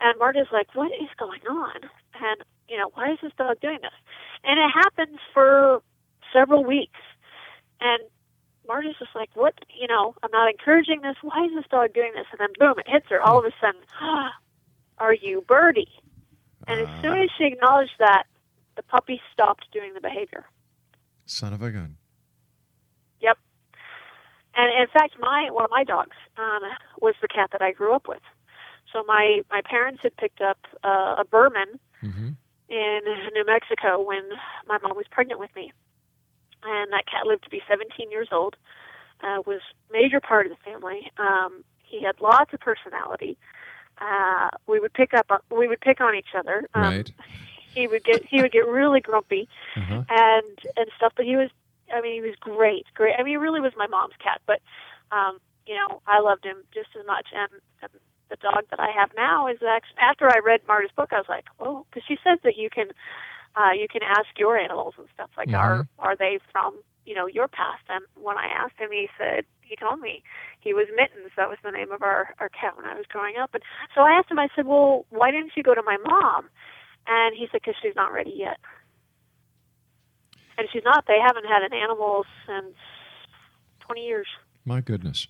And 0.01 0.19
Marta's 0.19 0.49
like, 0.53 0.75
what 0.75 0.93
is 0.93 1.09
going 1.19 1.41
on? 1.49 1.81
And, 2.21 2.45
you 2.69 2.77
know, 2.77 2.91
why 2.95 3.13
is 3.13 3.19
this 3.23 3.33
dog 3.37 3.61
doing 3.61 3.79
this? 3.83 3.93
And 4.45 4.59
it 4.59 4.71
happens 4.73 5.19
for 5.33 5.83
several 6.33 6.65
weeks. 6.65 7.01
And 7.81 8.03
Marta's 8.67 8.97
just 8.99 9.15
like, 9.15 9.31
what, 9.35 9.55
you 9.79 9.87
know, 9.87 10.15
I'm 10.23 10.31
not 10.33 10.51
encouraging 10.51 11.03
this. 11.03 11.17
Why 11.23 11.45
is 11.45 11.53
this 11.55 11.65
dog 11.71 11.95
doing 11.95 12.13
this? 12.15 12.27
And 12.33 12.41
then 12.41 12.49
boom, 12.59 12.79
it 12.79 12.89
hits 12.89 13.07
her. 13.11 13.21
All 13.21 13.39
of 13.39 13.45
a 13.45 13.53
sudden, 13.61 13.81
are 14.99 15.15
you 15.15 15.45
Birdie? 15.47 15.93
And 16.69 16.81
as 16.81 17.03
soon 17.03 17.19
as 17.19 17.29
she 17.39 17.45
acknowledged 17.45 17.95
that, 18.01 18.25
the 18.75 18.83
puppy 18.83 19.21
stopped 19.33 19.67
doing 19.73 19.95
the 19.95 20.01
behavior. 20.01 20.45
Son 21.27 21.53
of 21.53 21.63
a 21.63 21.71
gun. 21.71 21.97
Yep. 23.21 23.39
And 24.57 24.83
in 24.83 24.89
fact, 24.93 25.15
my 25.21 25.49
one 25.51 25.65
of 25.65 25.71
my 25.71 25.85
dogs 25.85 26.17
um, 26.37 26.63
was 27.01 27.15
the 27.23 27.29
cat 27.29 27.51
that 27.53 27.63
I 27.63 27.73
grew 27.73 27.95
up 27.95 28.09
with. 28.09 28.21
So 28.93 29.05
my 29.07 29.43
my 29.51 29.61
parents 29.65 30.01
had 30.03 30.17
picked 30.17 30.41
up 30.41 30.59
uh, 30.83 31.17
a 31.19 31.25
Birman 31.25 31.79
Mm-hmm. 32.03 32.31
In 32.69 33.01
New 33.35 33.45
Mexico 33.47 34.01
when 34.01 34.23
my 34.67 34.79
mom 34.83 34.97
was 34.97 35.07
pregnant 35.11 35.41
with 35.41 35.55
me, 35.55 35.73
and 36.63 36.93
that 36.93 37.07
cat 37.07 37.27
lived 37.27 37.45
to 37.45 37.51
be 37.51 37.63
17 37.69 38.11
years 38.11 38.29
old. 38.33 38.57
Uh, 39.23 39.41
was 39.47 39.61
major 39.91 40.21
part 40.21 40.45
of 40.47 40.53
the 40.53 40.71
family. 40.71 41.11
Um, 41.17 41.65
he 41.83 42.03
had 42.03 42.21
lots 42.21 42.53
of 42.53 42.61
personality. 42.61 43.39
Uh, 43.99 44.49
we 44.67 44.79
would 44.79 44.93
pick 44.93 45.15
up 45.15 45.43
we 45.51 45.67
would 45.69 45.81
pick 45.81 46.01
on 46.03 46.15
each 46.15 46.35
other. 46.37 46.69
Um, 46.75 46.83
right. 46.83 47.11
He 47.75 47.87
would 47.87 48.05
get 48.05 48.25
he 48.27 48.43
would 48.43 48.53
get 48.53 48.67
really 48.67 49.01
grumpy 49.01 49.49
Uh-huh. 49.77 50.03
and 50.11 50.59
and 50.77 50.87
stuff. 50.97 51.13
But 51.17 51.25
he 51.25 51.37
was, 51.37 51.49
I 51.95 52.01
mean, 52.03 52.13
he 52.13 52.21
was 52.21 52.37
great, 52.41 52.85
great. 52.95 53.15
I 53.19 53.23
mean, 53.23 53.33
he 53.33 53.37
really 53.37 53.61
was 53.61 53.73
my 53.77 53.87
mom's 53.87 54.15
cat. 54.23 54.43
But 54.47 54.61
um, 55.13 55.39
you 55.67 55.75
know, 55.75 56.03
I 56.07 56.21
loved 56.21 56.45
him 56.45 56.59
just 56.75 56.89
as 56.99 57.07
much. 57.07 57.29
And, 57.35 57.51
and 57.83 57.91
the 58.29 58.37
dog 58.37 58.65
that 58.71 58.81
I 58.81 58.91
have 58.91 59.11
now 59.17 59.47
is 59.47 59.59
actually 59.63 59.99
after 60.01 60.29
I 60.29 60.39
read 60.45 60.61
Marta's 60.67 60.91
book, 60.97 61.11
I 61.13 61.17
was 61.19 61.29
like, 61.29 61.47
oh, 61.61 61.87
because 61.89 62.03
she 62.07 62.17
says 62.25 62.39
that 62.45 62.57
you 62.57 62.71
can 62.71 62.89
uh, 63.57 63.73
you 63.73 63.89
can 63.89 64.03
ask 64.03 64.29
your 64.37 64.57
animals 64.57 64.95
and 64.99 65.07
stuff 65.15 65.31
like, 65.37 65.49
are 65.53 65.89
are 65.99 66.17
they 66.17 66.39
from 66.53 66.75
you 67.05 67.15
know 67.15 67.27
your 67.27 67.49
past? 67.49 67.83
And 67.89 68.05
when 68.15 68.37
I 68.37 68.47
asked 68.47 68.79
him, 68.79 68.91
he 68.91 69.09
said 69.19 69.45
he 69.63 69.77
told 69.77 70.01
me 70.01 70.23
he 70.61 70.75
was 70.75 70.87
Mittens. 70.95 71.33
That 71.37 71.49
was 71.49 71.59
the 71.63 71.71
name 71.71 71.93
of 71.93 72.03
our 72.03 72.35
our 72.39 72.49
cat 72.49 72.77
when 72.77 72.87
I 72.87 72.95
was 72.95 73.07
growing 73.09 73.37
up. 73.37 73.55
And 73.55 73.63
so 73.95 74.03
I 74.03 74.13
asked 74.13 74.31
him. 74.31 74.39
I 74.39 74.49
said, 74.55 74.67
well, 74.67 75.07
why 75.11 75.31
didn't 75.31 75.53
you 75.57 75.63
go 75.63 75.75
to 75.75 75.83
my 75.83 75.97
mom? 75.99 76.49
And 77.07 77.37
he 77.37 77.47
said, 77.53 77.61
because 77.63 77.77
she's 77.81 77.95
not 77.95 78.13
ready 78.13 78.35
yet. 78.35 78.59
And 80.59 80.67
she's 80.73 80.83
not. 80.85 81.05
They 81.07 81.19
haven't 81.25 81.45
had 81.45 81.63
an 81.63 81.73
animal 81.73 82.25
since 82.47 82.75
20 83.81 84.05
years. 84.05 84.27
My 84.65 84.81
goodness. 84.81 85.29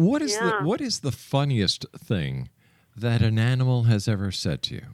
What 0.00 0.22
is 0.22 0.32
Yeah. 0.40 0.60
the 0.60 0.66
what 0.66 0.80
is 0.80 1.00
the 1.00 1.12
funniest 1.12 1.84
thing 1.96 2.48
that 2.96 3.20
an 3.22 3.38
animal 3.38 3.82
has 3.84 4.08
ever 4.08 4.30
said 4.30 4.62
to 4.64 4.74
you? 4.76 4.86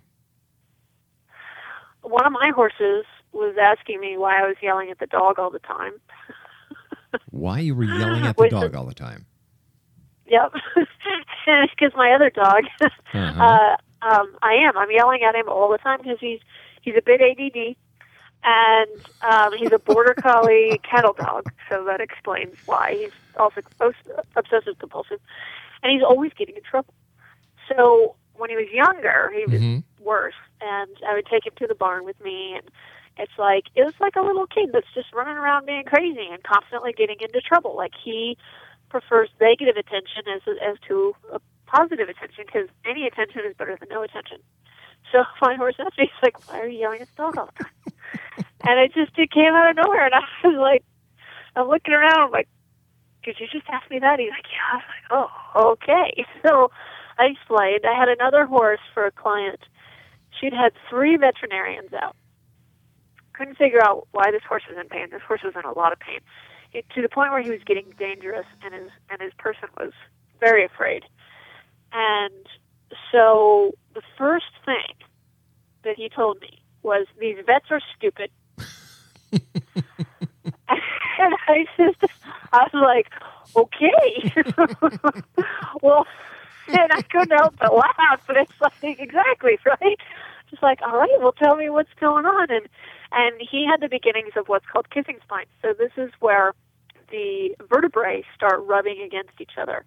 One 2.03 2.27
of 2.27 2.33
my 2.33 2.51
horses 2.55 3.05
was 3.33 3.55
asking 3.61 4.01
me 4.01 4.16
why 4.16 4.40
I 4.42 4.47
was 4.47 4.57
yelling 4.62 4.90
at 4.90 4.99
the 4.99 5.07
dog 5.07 5.38
all 5.38 5.51
the 5.51 5.59
time. 5.61 5.92
Why 7.31 7.61
you 7.61 7.75
were 7.75 7.85
yelling 7.85 8.27
at 8.27 8.37
the 8.37 8.42
Which 8.42 8.51
dog 8.51 8.71
is- 8.71 8.75
all 8.75 8.85
the 8.85 8.95
time? 8.95 9.27
Yep. 10.27 10.53
Because 11.71 11.92
my 11.97 12.11
other 12.12 12.29
dog, 12.31 12.64
Uh-huh. 13.14 13.40
uh, 13.40 13.77
um, 14.03 14.37
I 14.42 14.55
am. 14.55 14.77
I'm 14.77 14.90
yelling 14.90 15.23
at 15.23 15.37
him 15.37 15.49
all 15.49 15.71
the 15.71 15.79
time 15.79 15.99
because 16.03 16.19
he's 16.21 16.40
he's 16.83 16.97
a 16.99 17.03
bit 17.03 17.21
ADD, 17.21 17.77
and 18.47 19.03
um, 19.27 19.51
he's 19.59 19.73
a 19.75 19.79
border 19.79 20.15
collie 20.15 20.81
cattle 20.91 21.13
dog. 21.13 21.51
So 21.69 21.85
that 21.85 22.01
explains 22.01 22.55
why 22.65 22.95
he's 22.97 23.13
also 23.39 23.61
obsessive 24.37 24.79
compulsive, 24.79 25.19
and 25.83 25.93
he's 25.93 26.03
always 26.03 26.33
getting 26.39 26.55
in 26.57 26.63
trouble. 26.63 26.95
So 27.69 28.15
when 28.35 28.49
he 28.49 28.57
was 28.57 28.71
younger, 28.73 29.33
he 29.35 29.47
was 29.47 29.61
Mhm. 29.61 29.83
worse, 30.01 30.39
and 30.61 30.97
I 31.07 31.15
would 31.15 31.27
take 31.27 31.45
him 31.45 31.55
to 31.59 31.67
the 31.67 31.75
barn 31.75 32.05
with 32.05 32.21
me, 32.21 32.55
and 32.55 32.71
it's 33.19 33.37
like 33.39 33.65
it 33.75 33.83
was 33.85 33.95
like 34.01 34.15
a 34.17 34.23
little 34.23 34.47
kid 34.47 34.71
that's 34.73 34.93
just 34.95 35.13
running 35.13 35.37
around 35.37 35.67
being 35.67 35.85
crazy 35.85 36.29
and 36.31 36.43
constantly 36.45 36.93
getting 36.93 37.21
into 37.21 37.41
trouble. 37.41 37.75
Like 37.75 37.95
he 38.03 38.37
prefers 38.91 39.31
negative 39.41 39.77
attention 39.77 40.29
as 40.29 40.43
as 40.63 40.77
to 40.87 41.17
a 41.33 41.41
positive 41.67 42.09
attention 42.09 42.45
because 42.47 42.69
any 42.85 43.07
attention 43.07 43.43
is 43.45 43.57
better 43.57 43.77
than 43.81 43.89
no 43.89 44.03
attention. 44.03 44.39
So 45.12 45.25
my 45.42 45.55
horse 45.55 45.77
asked 45.79 45.99
me, 45.99 46.11
he's 46.12 46.23
like, 46.23 46.49
"Why 46.49 46.61
are 46.61 46.69
you 46.69 46.81
yelling 46.81 47.01
at 47.01 47.09
the 47.09 47.23
dog 47.23 47.38
all 47.38 47.47
the 47.57 47.64
time?" 47.64 47.73
and 48.66 48.81
it 48.81 48.92
just 48.95 49.19
it 49.19 49.31
came 49.31 49.55
out 49.55 49.71
of 49.71 49.77
nowhere, 49.77 50.07
and 50.07 50.14
I 50.45 50.49
was 50.49 50.57
like, 50.59 50.85
I'm 51.55 51.69
looking 51.69 51.95
around, 51.95 52.21
I'm 52.21 52.31
like, 52.31 52.49
"Did 53.25 53.37
you 53.40 53.47
just 53.51 53.66
ask 53.71 53.90
me 53.90 53.99
that?" 54.01 54.19
He's 54.19 54.31
like, 54.31 54.47
"Yeah." 54.51 54.73
I 54.73 54.77
was 54.77 54.85
like, 54.88 55.29
"Oh, 55.55 55.73
okay." 55.73 56.25
So 56.47 56.71
I 57.19 57.27
explained. 57.27 57.85
I 57.87 57.99
had 57.99 58.09
another 58.09 58.47
horse 58.47 58.81
for 58.95 59.07
a 59.07 59.11
client. 59.11 59.61
She'd 60.38 60.53
had 60.53 60.73
three 60.90 61.16
veterinarians 61.16 61.92
out. 61.95 62.14
Couldn't 63.33 63.57
figure 63.57 63.83
out 63.83 64.07
why 64.12 64.31
this 64.31 64.42
horse 64.49 64.62
was 64.69 64.79
in 64.79 64.88
pain. 64.88 65.09
This 65.11 65.23
horse 65.27 65.40
was 65.42 65.55
in 65.57 65.64
a 65.64 65.73
lot 65.73 65.92
of 65.92 65.99
pain, 65.99 66.21
it, 66.73 66.85
to 66.95 67.03
the 67.03 67.09
point 67.09 67.33
where 67.33 67.42
he 67.42 67.51
was 67.51 67.61
getting 67.66 67.87
dangerous, 67.99 68.47
and 68.62 68.75
his 68.75 68.90
and 69.11 69.21
his 69.21 69.33
person 69.38 69.69
was 69.79 69.92
very 70.40 70.64
afraid. 70.64 71.05
And 71.92 72.47
so 73.13 73.73
the 73.95 74.03
first 74.19 74.53
thing 74.65 74.95
that 75.85 75.97
he 75.97 76.09
told 76.09 76.41
me 76.41 76.63
was, 76.83 77.07
"These 77.19 77.39
vets 77.45 77.67
are 77.71 77.81
stupid." 77.97 78.31
and 79.33 79.41
I 81.49 81.67
just, 81.77 82.03
I 82.53 82.69
was 82.73 82.75
like, 82.75 83.11
"Okay." 83.55 84.33
well, 85.83 86.07
and 86.69 86.93
I 86.93 87.03
couldn't 87.11 87.37
help 87.37 87.55
but 87.59 87.75
laugh. 87.75 88.21
But 88.27 88.37
it's 88.37 88.53
like 88.61 88.73
exactly 88.83 89.59
right. 89.65 89.99
Just 90.51 90.63
like, 90.63 90.81
all 90.83 90.97
right, 90.97 91.19
well, 91.19 91.33
tell 91.33 91.57
me 91.57 91.69
what's 91.69 91.93
going 92.01 92.25
on. 92.25 92.51
And 92.51 92.69
and 93.13 93.41
he 93.41 93.67
had 93.67 93.81
the 93.81 93.89
beginnings 93.89 94.33
of 94.37 94.49
what's 94.49 94.67
called 94.67 94.91
kissing 94.91 95.19
spines. 95.23 95.49
So 95.63 95.73
this 95.77 95.93
is 95.97 96.11
where 96.21 96.53
the 97.11 97.55
vertebrae 97.69 98.25
start 98.35 98.61
rubbing 98.65 99.01
against 99.05 99.41
each 99.41 99.59
other, 99.61 99.85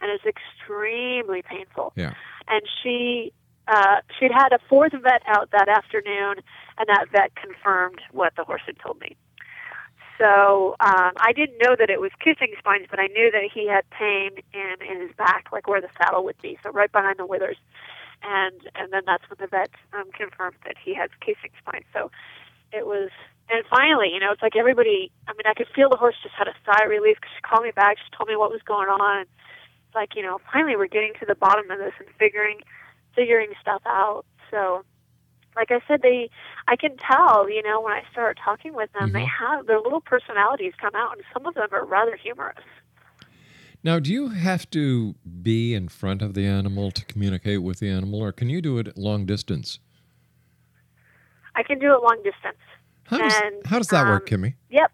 and 0.00 0.10
it's 0.10 0.24
extremely 0.24 1.42
painful. 1.42 1.92
Yeah. 1.96 2.14
And 2.48 2.62
she 2.82 3.32
uh, 3.68 4.00
she'd 4.18 4.32
had 4.32 4.52
a 4.52 4.58
fourth 4.68 4.92
vet 4.92 5.22
out 5.26 5.50
that 5.52 5.68
afternoon, 5.68 6.36
and 6.78 6.88
that 6.88 7.06
vet 7.12 7.34
confirmed 7.36 8.00
what 8.10 8.34
the 8.36 8.44
horse 8.44 8.62
had 8.66 8.78
told 8.78 9.00
me. 9.00 9.16
So 10.18 10.76
um, 10.80 11.12
I 11.16 11.32
didn't 11.34 11.58
know 11.58 11.74
that 11.78 11.90
it 11.90 12.00
was 12.00 12.10
kissing 12.20 12.54
spines, 12.58 12.86
but 12.90 13.00
I 13.00 13.06
knew 13.08 13.30
that 13.32 13.42
he 13.52 13.66
had 13.68 13.88
pain 13.90 14.30
in 14.52 14.74
in 14.80 15.00
his 15.00 15.14
back, 15.16 15.46
like 15.52 15.66
where 15.68 15.80
the 15.80 15.88
saddle 15.96 16.24
would 16.24 16.40
be, 16.42 16.58
so 16.62 16.70
right 16.70 16.90
behind 16.90 17.18
the 17.18 17.26
withers. 17.26 17.56
And 18.22 18.60
and 18.74 18.92
then 18.92 19.02
that's 19.06 19.24
when 19.28 19.38
the 19.40 19.48
vet 19.48 19.70
um, 19.92 20.10
confirmed 20.12 20.56
that 20.64 20.76
he 20.82 20.94
has 20.94 21.10
kissing 21.20 21.50
spines. 21.58 21.86
So 21.92 22.10
it 22.72 22.86
was, 22.86 23.10
and 23.50 23.64
finally, 23.66 24.10
you 24.12 24.20
know, 24.20 24.32
it's 24.32 24.42
like 24.42 24.56
everybody. 24.56 25.10
I 25.28 25.32
mean, 25.32 25.46
I 25.46 25.54
could 25.54 25.68
feel 25.74 25.88
the 25.88 25.96
horse 25.96 26.16
just 26.22 26.34
had 26.34 26.46
a 26.46 26.54
sigh 26.64 26.84
of 26.84 26.90
relief 26.90 27.16
because 27.20 27.34
she 27.34 27.42
called 27.42 27.64
me 27.64 27.72
back, 27.72 27.98
she 27.98 28.16
told 28.16 28.28
me 28.28 28.36
what 28.36 28.50
was 28.50 28.62
going 28.62 28.88
on. 28.88 29.26
It's 29.92 29.94
like 29.94 30.16
you 30.16 30.22
know, 30.22 30.38
finally 30.50 30.74
we're 30.74 30.86
getting 30.86 31.12
to 31.20 31.26
the 31.26 31.34
bottom 31.34 31.70
of 31.70 31.78
this 31.78 31.92
and 31.98 32.08
figuring 32.18 32.60
figuring 33.14 33.50
stuff 33.60 33.82
out. 33.84 34.24
So 34.50 34.86
like 35.54 35.70
I 35.70 35.80
said, 35.86 36.00
they 36.00 36.30
I 36.66 36.76
can 36.76 36.96
tell, 36.96 37.50
you 37.50 37.62
know, 37.62 37.82
when 37.82 37.92
I 37.92 38.02
start 38.10 38.38
talking 38.42 38.72
with 38.72 38.90
them, 38.94 39.08
mm-hmm. 39.08 39.18
they 39.18 39.26
have 39.26 39.66
their 39.66 39.80
little 39.80 40.00
personalities 40.00 40.72
come 40.80 40.94
out, 40.94 41.12
and 41.12 41.22
some 41.30 41.44
of 41.44 41.52
them 41.52 41.68
are 41.72 41.84
rather 41.84 42.16
humorous. 42.16 42.64
Now, 43.84 43.98
do 43.98 44.10
you 44.10 44.28
have 44.28 44.70
to 44.70 45.14
be 45.42 45.74
in 45.74 45.88
front 45.88 46.22
of 46.22 46.32
the 46.32 46.46
animal 46.46 46.90
to 46.92 47.04
communicate 47.04 47.62
with 47.62 47.80
the 47.80 47.90
animal, 47.90 48.22
or 48.22 48.32
can 48.32 48.48
you 48.48 48.62
do 48.62 48.78
it 48.78 48.96
long 48.96 49.26
distance? 49.26 49.78
I 51.54 51.62
can 51.62 51.78
do 51.78 51.92
it 51.92 52.02
long 52.02 52.16
distance. 52.24 52.62
How 53.04 53.18
does, 53.18 53.34
and, 53.42 53.66
how 53.66 53.76
does 53.76 53.88
that 53.88 54.04
um, 54.04 54.08
work, 54.08 54.26
Kimmy? 54.26 54.54
Yep. 54.70 54.90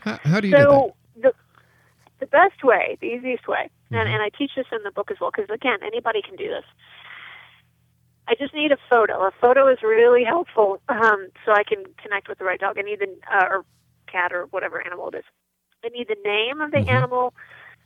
How, 0.00 0.18
how 0.24 0.40
do 0.40 0.48
you 0.48 0.56
so 0.56 0.94
do 1.14 1.22
that? 1.22 1.22
the 1.22 2.24
the 2.24 2.26
best 2.26 2.64
way, 2.64 2.98
the 3.00 3.06
easiest 3.06 3.46
way, 3.46 3.70
Mm-hmm. 3.90 3.96
and, 3.96 4.08
and 4.08 4.22
I 4.22 4.30
teach 4.36 4.52
this 4.56 4.66
in 4.72 4.82
the 4.84 4.90
book 4.90 5.10
as 5.10 5.18
well, 5.20 5.30
because 5.34 5.50
again, 5.50 5.78
anybody 5.84 6.22
can 6.22 6.36
do 6.36 6.48
this. 6.48 6.64
I 8.28 8.34
just 8.38 8.54
need 8.54 8.70
a 8.70 8.78
photo. 8.88 9.26
A 9.26 9.32
photo 9.40 9.66
is 9.66 9.78
really 9.82 10.22
helpful, 10.24 10.80
um, 10.88 11.28
so 11.44 11.52
I 11.52 11.64
can 11.64 11.82
connect 12.00 12.28
with 12.28 12.38
the 12.38 12.44
right 12.44 12.60
dog. 12.60 12.78
I 12.78 12.82
need 12.82 13.00
the 13.00 13.10
uh, 13.26 13.46
or 13.50 13.64
cat 14.06 14.32
or 14.32 14.46
whatever 14.46 14.84
animal 14.84 15.08
it 15.08 15.16
is. 15.18 15.24
I 15.84 15.88
need 15.88 16.06
the 16.08 16.20
name 16.24 16.60
of 16.60 16.70
the 16.70 16.86
animal, 16.88 17.34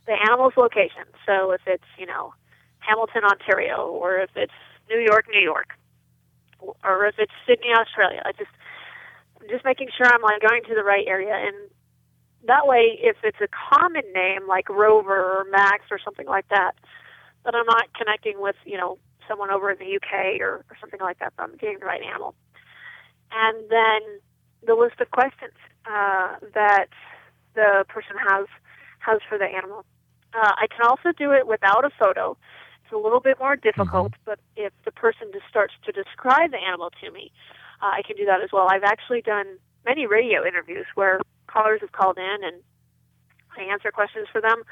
the 0.05 0.13
animal's 0.13 0.53
location. 0.55 1.05
So 1.25 1.51
if 1.51 1.61
it's 1.65 1.89
you 1.97 2.05
know 2.05 2.33
Hamilton, 2.79 3.23
Ontario, 3.23 3.87
or 3.87 4.17
if 4.19 4.29
it's 4.35 4.53
New 4.89 4.99
York, 4.99 5.25
New 5.31 5.41
York, 5.41 5.73
or 6.83 7.07
if 7.07 7.15
it's 7.17 7.33
Sydney, 7.47 7.73
Australia. 7.73 8.21
I 8.23 8.31
just 8.33 8.51
I'm 9.41 9.47
just 9.49 9.65
making 9.65 9.89
sure 9.97 10.05
I'm 10.05 10.21
like 10.21 10.41
going 10.41 10.61
to 10.67 10.75
the 10.75 10.83
right 10.83 11.05
area, 11.07 11.33
and 11.33 11.55
that 12.47 12.67
way, 12.67 12.99
if 13.01 13.17
it's 13.23 13.41
a 13.41 13.47
common 13.47 14.03
name 14.13 14.47
like 14.47 14.69
Rover 14.69 15.39
or 15.39 15.45
Max 15.51 15.85
or 15.91 15.99
something 16.03 16.27
like 16.27 16.47
that, 16.49 16.73
then 17.43 17.55
I'm 17.55 17.65
not 17.65 17.93
connecting 17.93 18.39
with 18.41 18.55
you 18.65 18.77
know 18.77 18.97
someone 19.27 19.49
over 19.49 19.71
in 19.71 19.77
the 19.79 19.95
UK 19.95 20.39
or, 20.39 20.65
or 20.69 20.77
something 20.79 20.99
like 20.99 21.19
that. 21.19 21.33
But 21.37 21.43
I'm 21.43 21.57
getting 21.57 21.79
the 21.79 21.85
right 21.85 22.01
animal, 22.01 22.35
and 23.31 23.69
then 23.69 24.01
the 24.65 24.75
list 24.75 24.99
of 25.01 25.11
questions 25.11 25.53
uh, 25.85 26.35
that 26.53 26.87
the 27.55 27.85
person 27.87 28.15
has 28.27 28.47
has 28.99 29.19
for 29.27 29.37
the 29.37 29.45
animal. 29.45 29.85
Uh, 30.33 30.51
I 30.57 30.67
can 30.67 30.85
also 30.87 31.11
do 31.17 31.31
it 31.31 31.47
without 31.47 31.85
a 31.85 31.89
photo. 31.97 32.37
It's 32.83 32.93
a 32.93 32.97
little 32.97 33.21
bit 33.21 33.39
more 33.39 33.55
difficult, 33.55 34.13
but 34.25 34.39
if 34.55 34.73
the 34.83 34.91
person 34.91 35.29
just 35.31 35.45
starts 35.49 35.73
to 35.85 35.91
describe 35.91 36.51
the 36.51 36.57
animal 36.57 36.91
to 37.01 37.09
me, 37.09 37.31
uh, 37.81 37.87
I 37.87 38.01
can 38.05 38.15
do 38.15 38.25
that 38.25 38.41
as 38.41 38.51
well. 38.51 38.67
I've 38.69 38.83
actually 38.83 39.21
done 39.21 39.57
many 39.85 40.05
radio 40.05 40.45
interviews 40.45 40.85
where 40.93 41.19
callers 41.55 41.81
have 41.81 41.91
called 41.91 42.17
in 42.17 42.37
and 42.43 42.57
I 43.57 43.63
answer 43.71 43.91
questions 43.91 44.27
for 44.31 44.41
them 44.41 44.63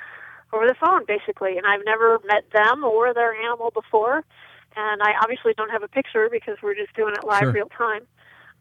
over 0.52 0.68
the 0.68 0.76
phone, 0.76 1.06
basically. 1.08 1.58
And 1.58 1.66
I've 1.66 1.86
never 1.86 2.20
met 2.28 2.44
them 2.52 2.84
or 2.84 3.14
their 3.14 3.34
animal 3.34 3.72
before, 3.72 4.24
and 4.76 5.02
I 5.02 5.14
obviously 5.22 5.54
don't 5.56 5.70
have 5.72 5.84
a 5.84 5.88
picture 5.88 6.28
because 6.32 6.58
we're 6.62 6.76
just 6.76 6.94
doing 6.96 7.14
it 7.16 7.26
live, 7.26 7.44
Sure. 7.44 7.52
real 7.52 7.70
time. 7.70 8.04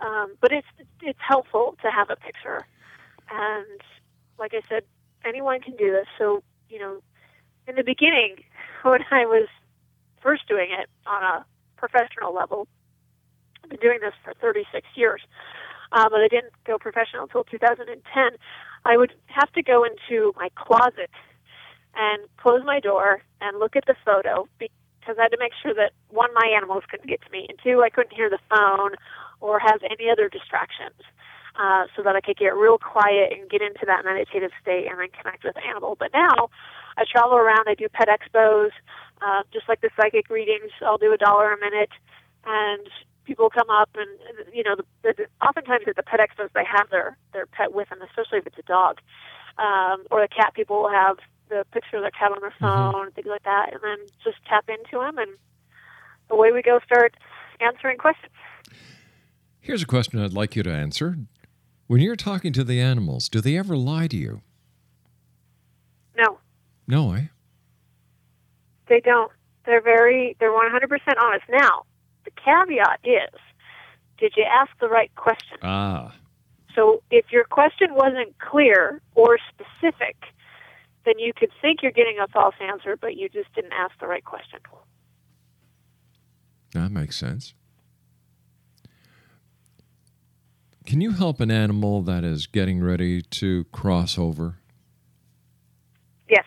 Um, 0.00 0.34
but 0.40 0.52
it's 0.52 0.66
it's 1.00 1.18
helpful 1.26 1.76
to 1.82 1.90
have 1.90 2.10
a 2.10 2.16
picture, 2.16 2.66
and 3.30 3.80
like 4.38 4.52
I 4.54 4.62
said, 4.68 4.82
anyone 5.24 5.60
can 5.60 5.76
do 5.76 5.90
this. 5.92 6.06
So 6.18 6.42
you 6.68 6.78
know, 6.78 7.02
in 7.68 7.76
the 7.76 7.84
beginning, 7.84 8.36
when 8.82 9.02
I 9.10 9.26
was 9.26 9.48
first 10.22 10.48
doing 10.48 10.70
it 10.70 10.88
on 11.06 11.22
a 11.22 11.44
professional 11.76 12.34
level, 12.34 12.66
I've 13.62 13.70
been 13.70 13.80
doing 13.80 13.98
this 14.00 14.14
for 14.24 14.34
36 14.40 14.86
years, 14.96 15.20
uh, 15.92 16.08
but 16.08 16.20
I 16.20 16.28
didn't 16.28 16.52
go 16.64 16.78
professional 16.78 17.24
until 17.24 17.44
2010. 17.44 18.02
I 18.84 18.96
would 18.96 19.12
have 19.26 19.52
to 19.52 19.62
go 19.62 19.84
into 19.84 20.32
my 20.36 20.48
closet 20.54 21.10
and 21.94 22.22
close 22.38 22.62
my 22.64 22.80
door 22.80 23.22
and 23.40 23.58
look 23.58 23.76
at 23.76 23.84
the 23.86 23.94
photo 24.04 24.48
because 24.58 25.16
I 25.18 25.22
had 25.22 25.32
to 25.32 25.38
make 25.38 25.52
sure 25.62 25.74
that 25.74 25.92
one, 26.10 26.30
my 26.34 26.48
animals 26.56 26.84
couldn't 26.90 27.08
get 27.08 27.20
to 27.22 27.30
me, 27.30 27.46
and 27.48 27.58
two, 27.62 27.82
I 27.84 27.90
couldn't 27.90 28.14
hear 28.14 28.30
the 28.30 28.40
phone 28.48 28.92
or 29.40 29.58
have 29.58 29.80
any 29.84 30.10
other 30.10 30.28
distractions. 30.28 31.00
Uh, 31.52 31.84
so 31.94 32.02
that 32.02 32.16
I 32.16 32.22
could 32.22 32.38
get 32.38 32.56
real 32.56 32.78
quiet 32.78 33.30
and 33.30 33.44
get 33.50 33.60
into 33.60 33.84
that 33.84 34.06
meditative 34.06 34.52
state 34.62 34.88
and 34.88 34.98
then 34.98 35.08
connect 35.12 35.44
with 35.44 35.52
the 35.52 35.60
animal. 35.68 35.98
But 36.00 36.08
now 36.14 36.48
I 36.96 37.04
travel 37.04 37.36
around, 37.36 37.68
I 37.68 37.74
do 37.74 37.90
pet 37.92 38.08
expos, 38.08 38.70
uh, 39.20 39.42
just 39.52 39.68
like 39.68 39.82
the 39.82 39.90
psychic 39.94 40.30
readings. 40.30 40.72
I'll 40.80 40.96
do 40.96 41.12
a 41.12 41.18
dollar 41.18 41.52
a 41.52 41.60
minute, 41.60 41.92
and 42.46 42.88
people 43.24 43.50
come 43.50 43.70
up 43.70 43.90
and 43.96 44.08
you 44.54 44.62
know, 44.62 44.76
the, 44.76 45.14
the, 45.16 45.26
oftentimes 45.46 45.84
at 45.86 45.96
the 45.96 46.02
pet 46.02 46.20
expos 46.20 46.48
they 46.54 46.64
have 46.64 46.90
their 46.90 47.16
their 47.32 47.46
pet 47.46 47.72
with 47.72 47.88
them, 47.88 48.00
especially 48.02 48.38
if 48.38 48.46
it's 48.46 48.58
a 48.58 48.62
dog, 48.62 48.98
um, 49.58 50.04
or 50.10 50.20
the 50.20 50.28
cat. 50.28 50.54
People 50.54 50.82
will 50.82 50.90
have 50.90 51.18
the 51.48 51.64
picture 51.72 51.96
of 51.96 52.02
their 52.02 52.10
cat 52.10 52.32
on 52.32 52.40
their 52.40 52.54
phone, 52.58 53.06
and 53.06 53.14
things 53.14 53.26
like 53.28 53.42
that, 53.44 53.72
and 53.72 53.80
then 53.82 53.98
just 54.24 54.36
tap 54.48 54.68
into 54.68 54.98
them, 55.04 55.18
and 55.18 55.30
away 56.30 56.52
we 56.52 56.62
go. 56.62 56.80
Start 56.84 57.14
answering 57.60 57.98
questions. 57.98 58.32
Here's 59.60 59.82
a 59.82 59.86
question 59.86 60.18
I'd 60.18 60.32
like 60.32 60.56
you 60.56 60.62
to 60.64 60.72
answer. 60.72 61.16
When 61.86 62.00
you're 62.00 62.16
talking 62.16 62.52
to 62.54 62.64
the 62.64 62.80
animals, 62.80 63.28
do 63.28 63.40
they 63.40 63.56
ever 63.56 63.76
lie 63.76 64.08
to 64.08 64.16
you? 64.16 64.40
No, 66.16 66.38
No, 66.86 67.12
eh? 67.12 67.26
they 68.88 69.00
don't. 69.00 69.30
They're 69.64 69.80
very, 69.80 70.36
they're 70.40 70.50
100% 70.50 70.98
honest. 71.20 71.44
Now, 71.48 71.84
the 72.24 72.30
caveat 72.32 73.00
is, 73.04 73.38
did 74.18 74.34
you 74.36 74.44
ask 74.44 74.70
the 74.80 74.88
right 74.88 75.12
question? 75.16 75.58
Ah, 75.62 76.14
So 76.74 77.02
if 77.10 77.26
your 77.32 77.44
question 77.44 77.94
wasn't 77.94 78.38
clear 78.38 79.00
or 79.14 79.38
specific, 79.52 80.16
then 81.04 81.18
you 81.18 81.32
could 81.34 81.50
think 81.60 81.82
you're 81.82 81.90
getting 81.92 82.18
a 82.22 82.28
false 82.28 82.54
answer, 82.60 82.96
but 82.96 83.16
you 83.16 83.28
just 83.28 83.52
didn't 83.54 83.72
ask 83.72 83.92
the 84.00 84.06
right 84.06 84.24
question. 84.24 84.60
that 86.72 86.90
makes 86.90 87.16
sense. 87.16 87.54
Can 90.86 91.00
you 91.00 91.12
help 91.12 91.40
an 91.40 91.50
animal 91.50 92.02
that 92.02 92.24
is 92.24 92.46
getting 92.46 92.82
ready 92.82 93.22
to 93.22 93.64
cross 93.64 94.18
over? 94.18 94.56
Yes, 96.28 96.44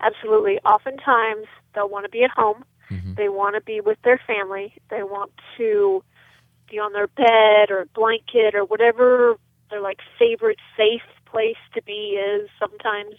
absolutely. 0.00 0.58
Oftentimes, 0.60 1.46
they'll 1.74 1.88
want 1.88 2.04
to 2.04 2.10
be 2.10 2.24
at 2.24 2.30
home. 2.30 2.64
They 3.14 3.28
want 3.28 3.54
to 3.56 3.60
be 3.60 3.80
with 3.80 4.00
their 4.02 4.20
family. 4.26 4.74
They 4.90 5.02
want 5.02 5.32
to 5.58 6.02
be 6.70 6.78
on 6.78 6.92
their 6.92 7.08
bed 7.08 7.70
or 7.70 7.86
blanket 7.94 8.54
or 8.54 8.64
whatever 8.64 9.36
their 9.70 9.80
like 9.80 9.98
favorite 10.18 10.58
safe 10.76 11.02
place 11.26 11.56
to 11.74 11.82
be 11.82 12.18
is. 12.20 12.48
Sometimes 12.58 13.16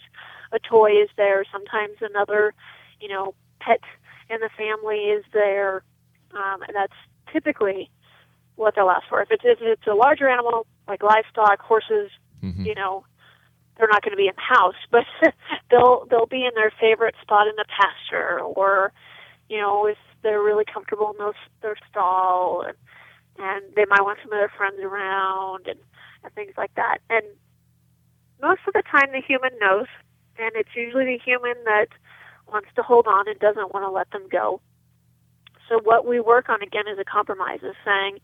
a 0.52 0.58
toy 0.58 0.92
is 1.02 1.08
there. 1.16 1.44
Sometimes 1.50 1.96
another, 2.00 2.54
you 3.00 3.08
know, 3.08 3.34
pet 3.60 3.80
in 4.30 4.40
the 4.40 4.50
family 4.56 5.10
is 5.10 5.24
there, 5.32 5.82
um, 6.32 6.62
and 6.62 6.74
that's 6.74 6.94
typically 7.32 7.90
what 8.56 8.74
they'll 8.74 8.90
ask 8.90 9.06
for. 9.08 9.20
If 9.20 9.30
it's 9.30 9.44
if 9.44 9.58
it's 9.60 9.86
a 9.86 9.94
larger 9.94 10.28
animal 10.28 10.66
like 10.88 11.02
livestock, 11.02 11.60
horses, 11.60 12.10
you 12.64 12.74
know, 12.74 13.04
they're 13.76 13.88
not 13.90 14.02
going 14.02 14.12
to 14.12 14.16
be 14.16 14.28
in 14.28 14.34
the 14.36 14.54
house, 14.56 14.74
but 14.90 15.04
they'll 15.70 16.06
they'll 16.10 16.26
be 16.26 16.44
in 16.44 16.52
their 16.54 16.72
favorite 16.80 17.14
spot 17.22 17.48
in 17.48 17.54
the 17.56 17.64
pasture, 17.68 18.40
or 18.40 18.92
you 19.48 19.58
know, 19.58 19.86
if 19.86 19.98
they're 20.22 20.42
really 20.42 20.64
comfortable 20.64 21.10
in 21.10 21.18
those, 21.18 21.34
their 21.62 21.76
stall, 21.90 22.64
and 22.66 22.76
and 23.36 23.64
they 23.74 23.84
might 23.86 24.02
want 24.02 24.18
some 24.22 24.32
of 24.32 24.38
their 24.38 24.52
friends 24.56 24.78
around, 24.82 25.66
and 25.66 25.78
and 26.22 26.32
things 26.34 26.52
like 26.56 26.74
that. 26.76 26.98
And 27.10 27.24
most 28.40 28.60
of 28.66 28.74
the 28.74 28.82
time, 28.90 29.12
the 29.12 29.20
human 29.20 29.50
knows, 29.60 29.86
and 30.38 30.52
it's 30.54 30.74
usually 30.74 31.04
the 31.04 31.18
human 31.24 31.54
that 31.64 31.88
wants 32.50 32.68
to 32.76 32.82
hold 32.82 33.06
on 33.06 33.28
and 33.28 33.38
doesn't 33.38 33.72
want 33.72 33.84
to 33.84 33.90
let 33.90 34.10
them 34.10 34.28
go. 34.30 34.60
So 35.68 35.80
what 35.82 36.06
we 36.06 36.20
work 36.20 36.48
on 36.48 36.62
again 36.62 36.84
is 36.92 36.98
a 36.98 37.04
compromise, 37.04 37.60
is 37.62 37.74
saying, 37.84 38.18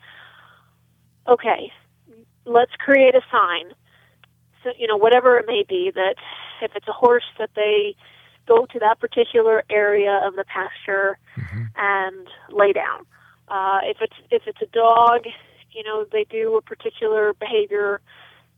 okay, 1.27 1.73
let's 2.45 2.73
create 2.79 3.15
a 3.15 3.23
sign 3.31 3.73
so 4.63 4.71
you 4.79 4.87
know 4.87 4.97
whatever 4.97 5.37
it 5.39 5.47
may 5.47 5.65
be 5.69 5.91
that 5.95 6.17
if 6.63 6.73
it's 6.75 6.89
a 6.89 6.93
horse 6.93 7.25
that 7.39 7.51
they 7.57 7.95
go 8.51 8.67
to 8.67 8.79
that 8.79 8.99
particular 8.99 9.63
area 9.71 10.21
of 10.25 10.35
the 10.35 10.45
pasture 10.45 11.19
and 11.77 12.27
lay 12.51 12.73
down 12.73 13.07
uh, 13.49 13.81
if 13.85 13.99
it's 14.01 14.17
if 14.31 14.43
it's 14.47 14.61
a 14.63 14.67
dog 14.67 15.25
you 15.73 15.83
know 15.85 16.05
they 16.13 16.25
do 16.25 16.57
a 16.57 16.63
particular 16.63 17.33
behavior 17.35 18.01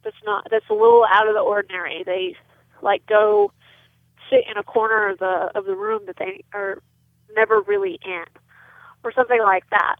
that's 0.02 0.22
not 0.24 0.46
that's 0.50 0.68
a 0.70 0.74
little 0.74 1.04
out 1.12 1.28
of 1.28 1.34
the 1.34 1.40
ordinary 1.40 2.02
they 2.04 2.34
like 2.80 3.04
go 3.06 3.52
sit 4.30 4.44
in 4.50 4.56
a 4.56 4.62
corner 4.62 5.10
of 5.10 5.18
the 5.18 5.50
of 5.54 5.66
the 5.66 5.76
room 5.76 6.02
that 6.06 6.16
they 6.16 6.42
are 6.54 6.78
never 7.36 7.60
really 7.60 7.98
in 8.04 8.24
or 9.04 9.12
something 9.12 9.40
like 9.40 9.68
that. 9.70 9.96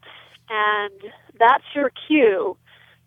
And 0.49 1.13
that's 1.39 1.65
your 1.75 1.91
cue 2.07 2.57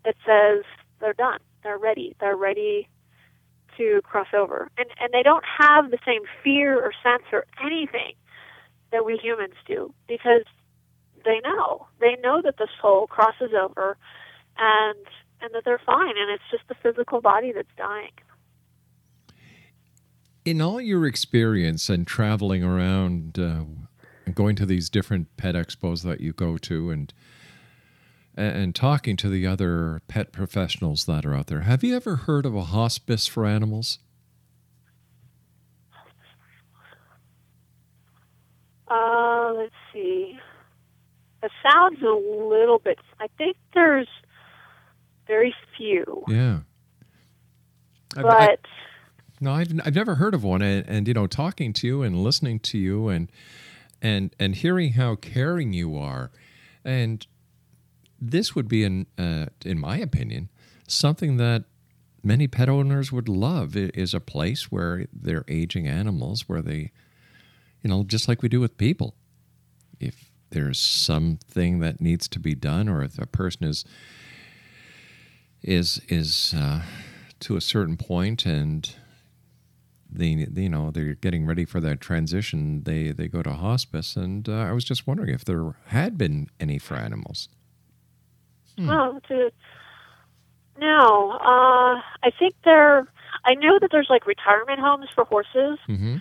that 0.04 0.16
says 0.26 0.64
they're 1.00 1.14
done. 1.14 1.40
They're 1.64 1.78
ready. 1.78 2.16
They're 2.20 2.36
ready 2.36 2.88
to 3.78 4.02
cross 4.04 4.28
over. 4.34 4.70
And 4.78 4.88
and 5.00 5.14
they 5.14 5.24
don't 5.24 5.46
have 5.60 5.92
the 5.92 6.00
same 6.06 6.22
fear 6.44 6.80
or 6.80 6.92
sense 7.04 7.24
or 7.32 7.46
anything 7.64 8.14
that 8.92 9.06
we 9.06 9.18
humans 9.18 9.56
do 9.68 9.94
because 10.08 10.44
they 11.24 11.40
know. 11.44 11.88
They 12.00 12.16
know 12.22 12.42
that 12.42 12.58
the 12.58 12.68
soul 12.82 13.08
crosses 13.08 13.52
over 13.54 13.98
and 14.58 14.98
and 15.42 15.54
that 15.54 15.64
they're 15.66 15.82
fine 15.86 16.14
and 16.18 16.32
it's 16.32 16.44
just 16.52 16.68
the 16.68 16.76
physical 16.76 17.22
body 17.22 17.52
that's 17.52 17.68
dying. 17.78 18.12
In 20.46 20.62
all 20.62 20.80
your 20.80 21.08
experience 21.08 21.90
and 21.90 22.06
traveling 22.06 22.64
around 22.64 23.40
uh, 23.40 23.64
going 24.34 24.56
to 24.56 24.66
these 24.66 24.90
different 24.90 25.36
pet 25.38 25.56
expos 25.56 26.04
that 26.04 26.22
you 26.22 26.34
go 26.34 26.58
to 26.58 26.92
and 26.92 27.14
and 28.36 28.76
talking 28.76 29.16
to 29.18 29.30
the 29.30 29.48
other 29.48 30.02
pet 30.08 30.32
professionals 30.32 31.06
that 31.06 31.26
are 31.26 31.34
out 31.34 31.48
there, 31.48 31.62
have 31.62 31.84
you 31.84 31.96
ever 31.96 32.16
heard 32.18 32.46
of 32.46 32.56
a 32.56 32.66
hospice 32.66 33.28
for 33.28 33.46
animals? 33.46 34.00
Uh, 38.88 39.54
let's 39.56 39.74
see. 39.94 40.38
It 41.42 41.52
sounds 41.64 42.02
a 42.02 42.06
little 42.06 42.80
bit. 42.80 43.00
I 43.20 43.28
think 43.38 43.58
there's 43.74 44.08
very 45.28 45.54
few. 45.78 46.24
Yeah. 46.28 46.60
But 48.16 48.26
I, 48.26 48.46
I, 48.46 48.58
no, 49.42 49.52
I've 49.52 49.72
I've 49.86 49.96
never 49.96 50.16
heard 50.16 50.34
of 50.34 50.44
one, 50.44 50.62
and, 50.62 50.88
and 50.88 51.08
you 51.08 51.14
know, 51.14 51.28
talking 51.28 51.74
to 51.74 51.88
you 51.88 52.02
and 52.02 52.24
listening 52.24 52.60
to 52.62 52.78
you, 52.78 53.10
and 53.10 53.30
and 54.02 54.34
and 54.40 54.56
hearing 54.56 54.94
how 54.94 55.16
caring 55.16 55.74
you 55.74 55.98
are, 55.98 56.32
and 56.84 57.26
this 58.20 58.56
would 58.56 58.68
be, 58.68 58.84
in 58.84 59.08
uh, 59.18 59.48
in 59.64 59.80
my 59.80 59.98
opinion, 59.98 60.50
something 60.88 61.38
that 61.38 61.66
many 62.24 62.48
pet 62.48 62.70
owners 62.70 63.12
would 63.12 63.30
love. 63.30 63.76
Is 63.76 64.14
a 64.14 64.20
place 64.20 64.72
where 64.72 65.08
they're 65.14 65.46
aging 65.48 65.88
animals, 65.88 66.48
where 66.48 66.62
they, 66.62 66.92
you 67.84 67.90
know, 67.90 68.04
just 68.04 68.28
like 68.28 68.42
we 68.42 68.50
do 68.50 68.60
with 68.60 68.78
people. 68.78 69.16
If 70.00 70.32
there's 70.50 70.80
something 70.80 71.80
that 71.80 72.02
needs 72.02 72.28
to 72.30 72.40
be 72.40 72.56
done, 72.56 72.88
or 72.90 73.04
if 73.04 73.20
a 73.20 73.26
person 73.28 73.66
is 73.66 73.86
is 75.62 76.00
is 76.08 76.54
uh, 76.56 76.82
to 77.40 77.58
a 77.58 77.62
certain 77.62 77.98
point 77.98 78.46
and 78.46 78.96
they 80.10 80.48
you 80.56 80.70
know 80.70 80.92
they're 80.92 81.16
getting 81.16 81.46
ready 81.46 81.66
for 81.66 81.82
that 81.82 82.00
transition 82.00 82.84
they 82.84 83.12
they 83.12 83.28
go 83.28 83.44
to 83.44 83.52
hospice 83.52 84.16
and 84.16 84.48
uh, 84.48 84.54
i 84.54 84.72
was 84.72 84.86
just 84.86 85.06
wondering 85.06 85.34
if 85.34 85.44
there 85.44 85.76
had 85.88 86.18
been 86.18 86.48
any 86.60 86.78
for 86.78 86.96
animals 86.96 87.50
Hmm. 88.78 88.90
Oh, 88.90 89.20
to, 89.28 89.52
no. 90.80 91.32
Uh, 91.32 92.02
I 92.24 92.32
think 92.38 92.56
there. 92.64 93.08
I 93.44 93.54
know 93.54 93.78
that 93.80 93.92
there's 93.92 94.10
like 94.10 94.26
retirement 94.26 94.80
homes 94.80 95.08
for 95.14 95.24
horses. 95.24 95.78
Mm-hmm. 95.88 96.18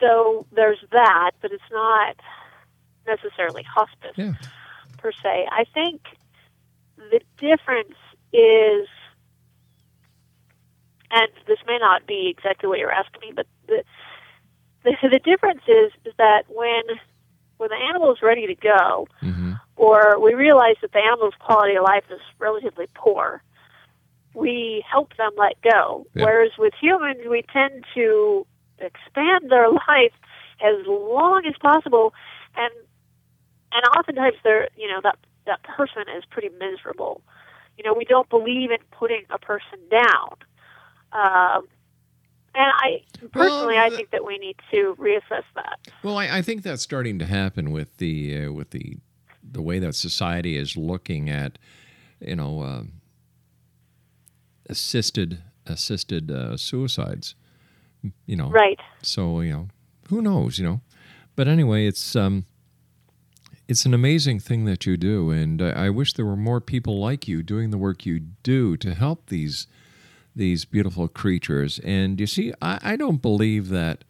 So 0.00 0.46
there's 0.52 0.78
that, 0.92 1.32
but 1.42 1.52
it's 1.52 1.62
not 1.70 2.16
necessarily 3.06 3.62
hospice 3.62 4.14
yeah. 4.16 4.32
per 4.98 5.12
se. 5.12 5.46
I 5.50 5.64
think 5.74 6.00
the 6.96 7.20
difference 7.38 7.96
is, 8.32 8.88
and 11.10 11.28
this 11.46 11.58
may 11.66 11.78
not 11.78 12.06
be 12.06 12.32
exactly 12.34 12.68
what 12.68 12.78
you're 12.78 12.92
asking 12.92 13.20
me, 13.20 13.32
but 13.34 13.46
the 13.66 13.84
the, 14.82 14.96
the 15.10 15.18
difference 15.18 15.62
is 15.68 15.92
is 16.04 16.14
that 16.18 16.44
when 16.48 16.82
when 17.58 17.68
the 17.68 17.76
animal 17.76 18.12
is 18.12 18.22
ready 18.22 18.46
to 18.46 18.54
go, 18.54 19.06
mm-hmm. 19.22 19.49
Or 19.80 20.20
we 20.20 20.34
realize 20.34 20.76
that 20.82 20.92
the 20.92 20.98
animal's 20.98 21.32
quality 21.40 21.74
of 21.74 21.84
life 21.84 22.04
is 22.10 22.20
relatively 22.38 22.86
poor, 22.94 23.42
we 24.34 24.84
help 24.86 25.16
them 25.16 25.30
let 25.38 25.54
go. 25.62 26.06
Yeah. 26.14 26.24
Whereas 26.24 26.50
with 26.58 26.74
humans, 26.78 27.20
we 27.28 27.42
tend 27.50 27.86
to 27.94 28.46
expand 28.78 29.50
their 29.50 29.70
life 29.88 30.12
as 30.62 30.86
long 30.86 31.46
as 31.48 31.54
possible, 31.62 32.12
and 32.56 32.72
and 33.72 33.82
oftentimes 33.96 34.36
they're 34.44 34.68
you 34.76 34.86
know 34.86 35.00
that 35.02 35.16
that 35.46 35.62
person 35.62 36.02
is 36.14 36.24
pretty 36.30 36.50
miserable. 36.58 37.22
You 37.78 37.84
know, 37.84 37.94
we 37.94 38.04
don't 38.04 38.28
believe 38.28 38.70
in 38.70 38.82
putting 38.90 39.22
a 39.30 39.38
person 39.38 39.78
down. 39.90 40.36
Um, 41.12 41.66
and 42.54 42.70
I 42.84 43.02
personally, 43.32 43.76
Well, 43.76 43.86
I 43.86 43.88
think 43.96 44.10
that 44.10 44.26
we 44.26 44.36
need 44.36 44.56
to 44.72 44.94
reassess 44.98 45.44
that. 45.54 45.78
well 46.02 46.18
I, 46.18 46.38
I 46.38 46.42
think 46.42 46.62
that's 46.62 46.82
starting 46.82 47.18
to 47.20 47.24
happen 47.24 47.70
with 47.70 47.96
the 47.96 48.44
uh, 48.44 48.52
with 48.52 48.70
the 48.70 48.98
the 49.50 49.62
way 49.62 49.78
that 49.78 49.94
society 49.94 50.56
is 50.56 50.76
looking 50.76 51.28
at 51.28 51.58
you 52.20 52.36
know 52.36 52.62
um 52.62 52.92
assisted 54.68 55.42
assisted 55.66 56.30
uh, 56.30 56.56
suicides 56.56 57.34
you 58.26 58.36
know? 58.36 58.48
Right. 58.48 58.80
so 59.02 59.40
you 59.40 59.52
know 59.52 59.68
who 60.08 60.22
knows 60.22 60.58
you 60.58 60.64
know? 60.64 60.80
But 61.36 61.48
anyway 61.48 61.86
it's 61.86 62.16
um 62.16 62.46
it's 63.68 63.86
an 63.86 63.94
amazing 63.94 64.40
thing 64.40 64.64
that 64.64 64.86
you 64.86 64.96
do 64.96 65.30
and 65.30 65.62
I, 65.62 65.86
I 65.86 65.90
wish 65.90 66.12
there 66.14 66.26
were 66.26 66.36
more 66.36 66.60
people 66.60 66.98
like 66.98 67.28
you 67.28 67.42
doing 67.42 67.70
the 67.70 67.78
work 67.78 68.04
you 68.04 68.20
do 68.42 68.76
to 68.78 68.94
help 68.94 69.26
these 69.26 69.66
these 70.34 70.64
beautiful 70.64 71.08
creatures. 71.08 71.78
And 71.80 72.20
you 72.20 72.26
see 72.26 72.52
i, 72.62 72.78
I 72.82 72.96
don't 72.96 73.22
believe 73.22 73.68
that 73.70 74.04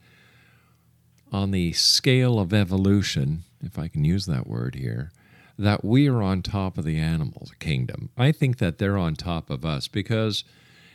on 1.33 1.51
the 1.53 1.73
scale 1.73 2.39
of 2.39 2.53
evolution 2.53 3.45
if 3.63 3.79
i 3.79 3.87
can 3.89 4.05
use 4.05 4.27
that 4.27 4.47
word 4.47 4.75
here 4.75 5.13
that 5.61 5.85
we 5.85 6.09
are 6.09 6.23
on 6.23 6.43
top 6.43 6.79
of 6.79 6.85
the 6.85 6.99
animal 6.99 7.49
kingdom 7.59 8.11
i 8.17 8.33
think 8.33 8.59
that 8.59 8.79
they're 8.79 8.99
on 8.99 9.15
top 9.15 9.51
of 9.51 9.65
us 9.65 9.89
because 9.89 10.45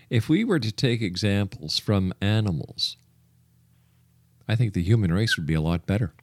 if 0.09 0.29
we 0.29 0.43
were 0.43 0.59
to 0.59 0.71
take 0.71 1.01
examples 1.01 1.79
from 1.79 2.13
animals 2.21 2.97
I 4.47 4.55
think 4.55 4.73
the 4.73 4.83
human 4.83 5.11
race 5.11 5.37
would 5.37 5.45
be 5.45 5.53
a 5.53 5.61
lot 5.61 5.85
better. 5.85 6.13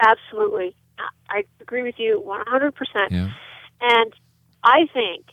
Absolutely. 0.00 0.74
I- 1.28 1.44
agree 1.60 1.82
with 1.82 1.98
you 1.98 2.20
100%. 2.26 3.10
Yeah. 3.10 3.30
And 3.80 4.12
I 4.62 4.86
think 4.92 5.26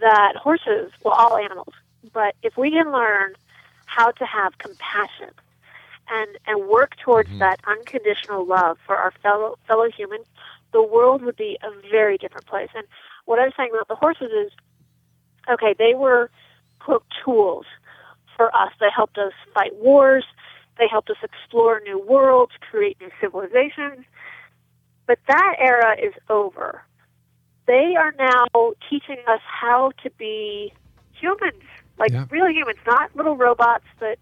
that 0.00 0.34
horses, 0.36 0.90
well, 1.04 1.14
all 1.14 1.36
animals, 1.36 1.74
but 2.12 2.34
if 2.42 2.56
we 2.56 2.70
can 2.70 2.90
learn 2.90 3.34
how 3.86 4.10
to 4.10 4.26
have 4.26 4.58
compassion 4.58 5.30
and, 6.08 6.38
and 6.46 6.68
work 6.68 6.96
towards 6.96 7.28
mm-hmm. 7.28 7.38
that 7.38 7.60
unconditional 7.66 8.44
love 8.44 8.78
for 8.84 8.96
our 8.96 9.12
fellow, 9.22 9.56
fellow 9.68 9.88
humans, 9.88 10.26
the 10.72 10.82
world 10.82 11.22
would 11.22 11.36
be 11.36 11.58
a 11.62 11.70
very 11.90 12.18
different 12.18 12.46
place. 12.46 12.68
And 12.74 12.86
what 13.24 13.38
I 13.38 13.44
was 13.44 13.52
saying 13.56 13.70
about 13.72 13.88
the 13.88 13.94
horses 13.94 14.30
is, 14.30 14.52
okay, 15.50 15.74
they 15.78 15.94
were, 15.94 16.30
quote, 16.80 17.04
tools 17.24 17.66
for 18.36 18.54
us. 18.54 18.72
They 18.80 18.88
helped 18.94 19.18
us 19.18 19.32
fight 19.54 19.74
wars. 19.76 20.24
They 20.78 20.86
helped 20.90 21.10
us 21.10 21.16
explore 21.22 21.80
new 21.80 21.98
worlds, 21.98 22.52
create 22.70 22.96
new 23.00 23.10
civilizations. 23.20 24.04
But 25.06 25.18
that 25.28 25.56
era 25.58 25.96
is 26.00 26.14
over. 26.30 26.82
They 27.66 27.94
are 27.96 28.14
now 28.18 28.72
teaching 28.88 29.18
us 29.28 29.40
how 29.44 29.92
to 30.02 30.10
be 30.18 30.72
humans, 31.12 31.62
like 31.98 32.10
Yeah. 32.10 32.26
real 32.30 32.48
humans, 32.48 32.78
not 32.86 33.14
little 33.14 33.36
robots 33.36 33.84
that 34.00 34.18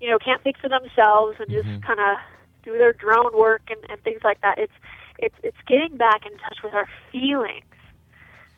you 0.00 0.08
know 0.08 0.18
can't 0.18 0.42
think 0.42 0.58
for 0.58 0.68
themselves 0.68 1.36
and 1.40 1.50
just 1.50 1.66
mm-hmm. 1.66 1.80
kind 1.80 1.98
of 1.98 2.18
do 2.62 2.78
their 2.78 2.92
drone 2.92 3.36
work 3.36 3.62
and, 3.70 3.80
and 3.90 4.00
things 4.02 4.20
like 4.22 4.40
that. 4.42 4.58
It's 4.58 4.72
it's 5.18 5.34
it's 5.42 5.56
getting 5.66 5.96
back 5.96 6.24
in 6.26 6.36
touch 6.38 6.58
with 6.62 6.74
our 6.74 6.88
feelings 7.12 7.64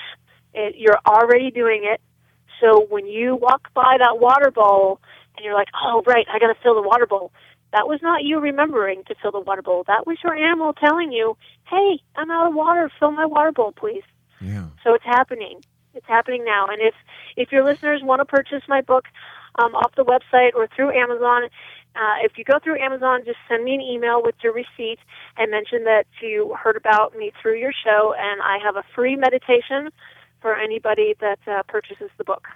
It, 0.55 0.77
you're 0.77 1.01
already 1.05 1.51
doing 1.51 1.83
it. 1.93 2.01
So 2.61 2.87
when 2.89 3.07
you 3.07 3.37
walk 3.37 3.73
by 3.75 3.97
that 3.99 4.21
water 4.21 4.51
bowl 4.51 5.01
and 5.37 5.45
you're 5.45 5.55
like, 5.55 5.69
oh, 5.83 6.03
right, 6.07 6.27
I 6.33 6.39
got 6.39 6.49
to 6.49 6.61
fill 6.63 6.75
the 6.75 6.87
water 6.87 7.07
bowl, 7.07 7.33
that 7.73 7.87
was 7.87 8.01
not 8.03 8.25
you 8.25 8.41
remembering 8.41 9.05
to 9.05 9.15
fill 9.23 9.33
the 9.33 9.41
water 9.41 9.63
bowl. 9.63 9.85
That 9.87 10.07
was 10.07 10.19
your 10.23 10.35
animal 10.35 10.73
telling 10.73 11.13
you, 11.13 11.37
hey, 11.69 12.01
I'm 12.17 12.31
out 12.31 12.49
of 12.49 12.55
water. 12.55 12.91
Fill 12.99 13.13
my 13.13 13.27
water 13.27 13.53
bowl, 13.53 13.73
please. 13.73 14.03
Yeah. 14.41 14.67
So 14.83 14.95
it's 14.95 15.05
happening. 15.05 15.61
It's 15.95 16.07
happening 16.07 16.45
now. 16.45 16.67
And 16.67 16.81
if 16.81 16.95
if 17.37 17.53
your 17.53 17.65
listeners 17.65 18.01
want 18.03 18.21
to 18.21 18.25
purchase 18.25 18.63
my 18.69 18.81
book 18.81 19.07
um, 19.57 19.75
off 19.75 19.93
the 19.97 20.05
website 20.05 20.55
or 20.55 20.69
through 20.75 20.93
Amazon, 20.93 21.49
uh, 21.97 22.17
if 22.23 22.39
you 22.39 22.45
go 22.45 22.59
through 22.63 22.81
Amazon, 22.81 23.23
just 23.25 23.39
send 23.49 23.65
me 23.65 23.75
an 23.75 23.81
email 23.81 24.23
with 24.23 24.37
your 24.43 24.53
receipt 24.53 24.99
and 25.37 25.51
mention 25.51 25.85
that 25.85 26.07
you 26.23 26.55
heard 26.63 26.77
about 26.77 27.17
me 27.17 27.33
through 27.41 27.59
your 27.59 27.73
show, 27.85 28.15
and 28.17 28.41
I 28.43 28.59
have 28.65 28.77
a 28.77 28.85
free 28.95 29.17
meditation 29.17 29.91
for 30.41 30.57
anybody 30.57 31.15
that 31.21 31.39
uh, 31.47 31.63
purchases 31.65 32.11
the 32.19 32.25
book. 32.25 32.47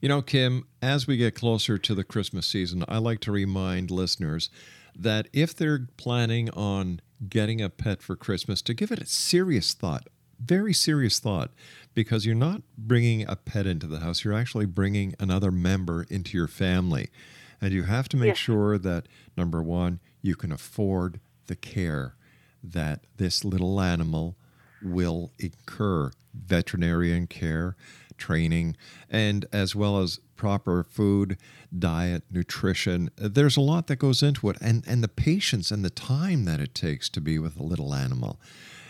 You 0.00 0.08
know, 0.08 0.22
Kim, 0.22 0.66
as 0.82 1.06
we 1.06 1.16
get 1.16 1.34
closer 1.34 1.78
to 1.78 1.94
the 1.94 2.04
Christmas 2.04 2.46
season, 2.46 2.84
I 2.88 2.98
like 2.98 3.20
to 3.20 3.32
remind 3.32 3.90
listeners 3.90 4.50
that 4.94 5.28
if 5.32 5.54
they're 5.54 5.86
planning 5.96 6.50
on 6.50 7.00
getting 7.28 7.60
a 7.60 7.68
pet 7.70 8.02
for 8.02 8.16
Christmas, 8.16 8.62
to 8.62 8.74
give 8.74 8.90
it 8.90 9.00
a 9.00 9.06
serious 9.06 9.72
thought, 9.74 10.08
very 10.38 10.72
serious 10.74 11.18
thought, 11.18 11.50
because 11.94 12.26
you're 12.26 12.34
not 12.34 12.62
bringing 12.76 13.26
a 13.28 13.36
pet 13.36 13.66
into 13.66 13.86
the 13.86 14.00
house, 14.00 14.24
you're 14.24 14.34
actually 14.34 14.66
bringing 14.66 15.14
another 15.18 15.50
member 15.50 16.06
into 16.10 16.36
your 16.36 16.48
family. 16.48 17.08
And 17.60 17.72
you 17.72 17.84
have 17.84 18.08
to 18.10 18.16
make 18.18 18.28
Yes. 18.28 18.38
sure 18.38 18.76
that, 18.78 19.06
number 19.36 19.62
one, 19.62 20.00
you 20.20 20.34
can 20.36 20.52
afford 20.52 21.20
the 21.46 21.56
care 21.56 22.14
that 22.62 23.04
this 23.16 23.44
little 23.44 23.80
animal 23.80 24.36
will 24.86 25.32
incur 25.38 26.10
veterinarian 26.34 27.26
care, 27.26 27.76
training, 28.16 28.76
and 29.10 29.46
as 29.52 29.74
well 29.74 30.00
as 30.00 30.20
proper 30.36 30.84
food, 30.84 31.38
diet, 31.76 32.24
nutrition. 32.30 33.10
There's 33.16 33.56
a 33.56 33.62
lot 33.62 33.86
that 33.86 33.96
goes 33.96 34.22
into 34.22 34.48
it, 34.50 34.56
and, 34.60 34.84
and 34.86 35.02
the 35.02 35.08
patience 35.08 35.70
and 35.70 35.84
the 35.84 35.90
time 35.90 36.44
that 36.44 36.60
it 36.60 36.74
takes 36.74 37.08
to 37.10 37.20
be 37.20 37.38
with 37.38 37.58
a 37.58 37.62
little 37.62 37.94
animal. 37.94 38.40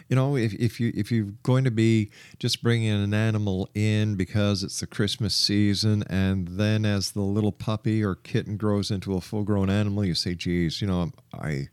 You 0.09 0.15
know, 0.15 0.37
if, 0.37 0.55
if 0.55 0.79
you 0.79 0.93
if 0.95 1.11
you're 1.11 1.33
going 1.43 1.65
to 1.65 1.71
be 1.73 2.11
just 2.39 2.63
bringing 2.63 2.93
an 2.93 3.13
animal 3.13 3.69
in 3.75 4.15
because 4.15 4.63
it's 4.63 4.79
the 4.79 4.87
Christmas 4.87 5.35
season, 5.35 6.05
and 6.09 6.47
then 6.47 6.85
as 6.85 7.11
the 7.11 7.23
little 7.23 7.51
puppy 7.51 8.05
or 8.05 8.15
kitten 8.15 8.57
grows 8.57 8.93
into 8.93 9.17
a 9.17 9.21
full-grown 9.21 9.69
animal, 9.69 10.05
you 10.05 10.15
say, 10.15 10.37
"Geez, 10.37 10.81
you 10.81 10.87
know, 10.87 11.11
I, 11.35 11.71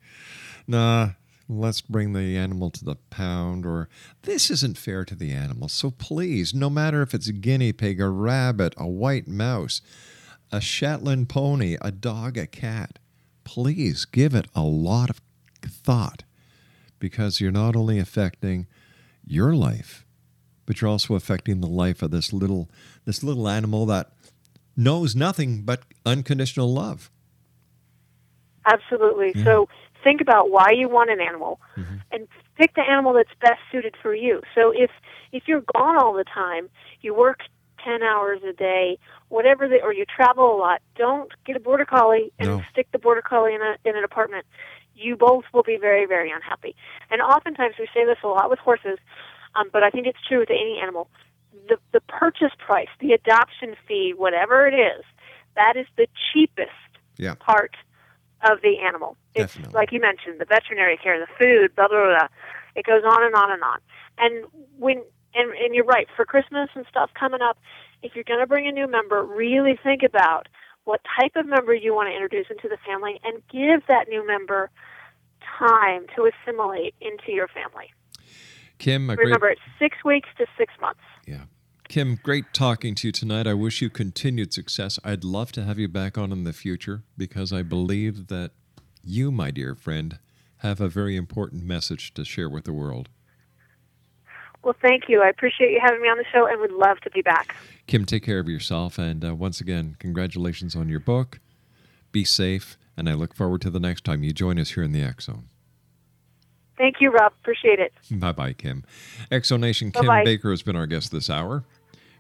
nah, 0.68 1.10
let's 1.60 1.82
bring 1.82 2.14
the 2.14 2.38
animal 2.38 2.70
to 2.72 2.86
the 2.86 2.96
pound," 3.10 3.66
or 3.66 3.90
"This 4.24 4.50
isn't 4.52 4.78
fair 4.78 5.06
to 5.06 5.16
the 5.16 5.32
animal." 5.32 5.70
So 5.70 5.92
please, 5.92 6.54
no 6.54 6.70
matter 6.70 7.02
if 7.02 7.14
it's 7.14 7.28
a 7.28 7.34
guinea 7.34 7.74
pig, 7.74 8.00
a 8.00 8.10
rabbit, 8.10 8.74
a 8.78 8.88
white 8.88 9.28
mouse, 9.28 9.82
a 10.52 10.62
Shetland 10.62 11.30
pony, 11.30 11.78
a 11.82 11.92
dog, 11.92 12.38
a 12.38 12.48
cat, 12.48 13.00
please 13.44 14.06
give 14.06 14.36
it 14.36 14.48
a 14.56 14.64
lot 14.64 15.10
of 15.10 15.22
thought 15.62 16.24
because 17.00 17.42
you're 17.42 17.52
not 17.52 17.76
only 17.76 18.00
affecting 18.00 18.68
your 19.26 19.56
life, 19.56 20.06
but 20.66 20.80
you're 20.80 20.90
also 20.90 21.16
affecting 21.16 21.60
the 21.60 21.68
life 21.68 22.02
of 22.02 22.12
this 22.12 22.32
little 22.32 22.70
this 23.06 23.24
little 23.24 23.48
animal 23.48 23.86
that 23.86 24.12
knows 24.76 25.16
nothing 25.16 25.64
but 25.64 25.84
unconditional 26.06 26.74
love. 26.74 27.12
Absolutely. 28.66 29.34
So 29.44 29.68
think 30.04 30.22
about 30.22 30.50
why 30.52 30.70
you 30.72 30.88
want 30.90 31.10
an 31.10 31.22
animal 31.22 31.60
and 32.12 32.28
pick 32.58 32.76
the 32.76 32.82
animal 32.82 33.14
that's 33.14 33.30
best 33.42 33.60
suited 33.72 33.96
for 34.02 34.14
you. 34.14 34.42
So 34.56 34.72
if 34.72 34.92
if 35.32 35.44
you're 35.48 35.64
gone 35.76 35.98
all 35.98 36.14
the 36.14 36.24
time, 36.26 36.70
you 37.02 37.14
work 37.16 37.40
10 37.84 38.04
hours 38.04 38.40
a 38.48 38.54
day, 38.54 38.98
whatever 39.30 39.68
the, 39.68 39.82
or 39.82 39.94
you 39.94 40.06
travel 40.06 40.56
a 40.56 40.58
lot, 40.58 40.82
don't 40.96 41.32
get 41.46 41.56
a 41.56 41.60
border 41.60 41.86
collie 41.86 42.32
and 42.40 42.48
No. 42.48 42.62
stick 42.72 42.88
the 42.92 43.00
border 43.00 43.22
collie 43.22 43.56
in 43.56 43.62
a 43.62 43.76
in 43.86 43.96
an 43.98 44.04
apartment. 44.04 44.46
You 44.96 45.16
both 45.16 45.46
will 45.54 45.64
be 45.64 45.78
very 45.78 46.06
very 46.06 46.32
unhappy. 46.32 46.76
And 47.10 47.22
oftentimes 47.22 47.76
we 47.80 47.88
say 47.94 48.06
this 48.06 48.18
a 48.24 48.28
lot 48.28 48.50
with 48.50 48.60
horses, 48.60 49.00
um, 49.56 49.70
but 49.74 49.84
I 49.84 49.90
think 49.90 50.08
it's 50.08 50.22
true 50.28 50.40
with 50.40 50.52
any 50.52 50.80
animal. 50.82 51.10
The 51.70 51.78
the 51.92 52.02
purchase 52.02 52.54
price, 52.58 52.90
the 53.00 53.14
adoption 53.14 53.76
fee, 53.88 54.14
whatever 54.16 54.68
it 54.68 54.74
is, 54.76 55.04
that 55.56 55.76
is 55.76 55.88
the 55.98 56.08
cheapest 56.32 56.72
Yeah. 57.18 57.36
part 57.36 57.76
of 58.50 58.62
the 58.62 58.80
animal. 58.80 59.18
It's 59.36 59.54
Definitely. 59.54 59.74
like 59.74 59.92
you 59.92 60.00
mentioned, 60.00 60.40
the 60.40 60.46
veterinary 60.46 60.98
care, 60.98 61.20
the 61.20 61.28
food, 61.40 61.76
blah 61.76 61.88
blah 61.88 62.06
blah. 62.06 62.28
It 62.76 62.86
goes 62.86 63.04
on 63.04 63.24
and 63.24 63.36
on 63.36 63.52
and 63.52 63.64
on. 63.64 63.80
And 64.18 64.46
when 64.78 65.04
and 65.36 65.52
and 65.54 65.76
you're 65.76 65.86
right 65.86 66.08
for 66.16 66.26
Christmas 66.26 66.70
and 66.76 66.86
stuff 66.90 67.12
coming 67.20 67.42
up. 67.42 67.58
If 68.02 68.16
you're 68.16 68.26
going 68.26 68.42
to 68.42 68.48
bring 68.48 68.68
a 68.68 68.72
new 68.72 68.88
member, 68.88 69.24
really 69.24 69.80
think 69.82 70.04
about 70.04 70.48
what 70.84 71.02
type 71.20 71.32
of 71.36 71.48
member 71.48 71.74
you 71.74 71.96
want 71.96 72.10
to 72.10 72.14
introduce 72.14 72.48
into 72.50 72.68
the 72.68 72.78
family, 72.86 73.20
and 73.24 73.42
give 73.48 73.88
that 73.88 74.10
new 74.10 74.26
member 74.28 74.70
time 75.58 76.06
to 76.16 76.30
assimilate 76.30 76.96
into 77.00 77.32
your 77.32 77.48
family. 77.48 77.94
Kim, 78.80 79.10
a 79.10 79.16
great 79.16 79.26
Remember, 79.26 79.50
it's 79.50 79.62
six 79.80 79.98
weeks 80.04 80.28
to 80.38 80.46
six 80.58 80.74
months. 80.82 81.00
Yeah. 81.26 81.46
Kim, 81.88 82.20
great 82.22 82.46
talking 82.54 82.96
to 82.96 83.08
you 83.08 83.12
tonight. 83.12 83.46
I 83.46 83.54
wish 83.54 83.82
you 83.82 83.90
continued 83.90 84.54
success. 84.54 85.00
I'd 85.04 85.24
love 85.24 85.52
to 85.54 85.64
have 85.64 85.78
you 85.78 85.88
back 85.88 86.18
on 86.18 86.32
in 86.32 86.44
the 86.44 86.54
future 86.54 87.04
because 87.18 87.54
I 87.54 87.62
believe 87.62 88.28
that 88.28 88.52
you, 89.04 89.32
my 89.32 89.52
dear 89.52 89.76
friend, 89.76 90.20
have 90.58 90.80
a 90.80 90.88
very 90.88 91.16
important 91.16 91.64
message 91.64 92.14
to 92.14 92.24
share 92.24 92.50
with 92.50 92.64
the 92.64 92.74
world. 92.74 93.10
Well, 94.64 94.76
thank 94.82 95.10
you. 95.10 95.22
I 95.22 95.28
appreciate 95.28 95.72
you 95.72 95.80
having 95.82 96.02
me 96.02 96.08
on 96.08 96.18
the 96.18 96.24
show, 96.32 96.48
and 96.48 96.60
would 96.62 96.72
love 96.72 97.02
to 97.02 97.12
be 97.12 97.22
back. 97.22 97.56
Kim, 97.86 98.06
take 98.06 98.24
care 98.24 98.40
of 98.40 98.48
yourself. 98.48 98.98
And 98.98 99.26
uh, 99.26 99.36
once 99.36 99.60
again, 99.60 99.98
congratulations 100.00 100.76
on 100.76 100.88
your 100.88 101.02
book. 101.02 101.42
Be 102.14 102.24
safe. 102.24 102.78
And 102.96 103.10
I 103.10 103.14
look 103.14 103.34
forward 103.34 103.62
to 103.62 103.70
the 103.70 103.80
next 103.80 104.06
time 104.06 104.24
you 104.24 104.32
join 104.32 104.58
us 104.58 104.72
here 104.72 104.84
in 104.84 104.94
the 104.94 105.14
Zone. 105.20 105.50
Thank 106.78 107.02
you, 107.02 107.12
Rob. 107.12 107.34
Appreciate 107.42 107.80
it. 107.80 107.92
Bye 108.10 108.32
bye, 108.32 108.54
Kim. 108.54 108.86
X 109.30 109.50
Zone 109.50 109.62
Nation 109.62 109.92
Kim. 109.92 110.08
Baker 110.24 110.50
has 110.52 110.64
been 110.64 110.76
our 110.76 110.88
guest 110.88 111.12
this 111.12 111.30
hour. 111.30 111.66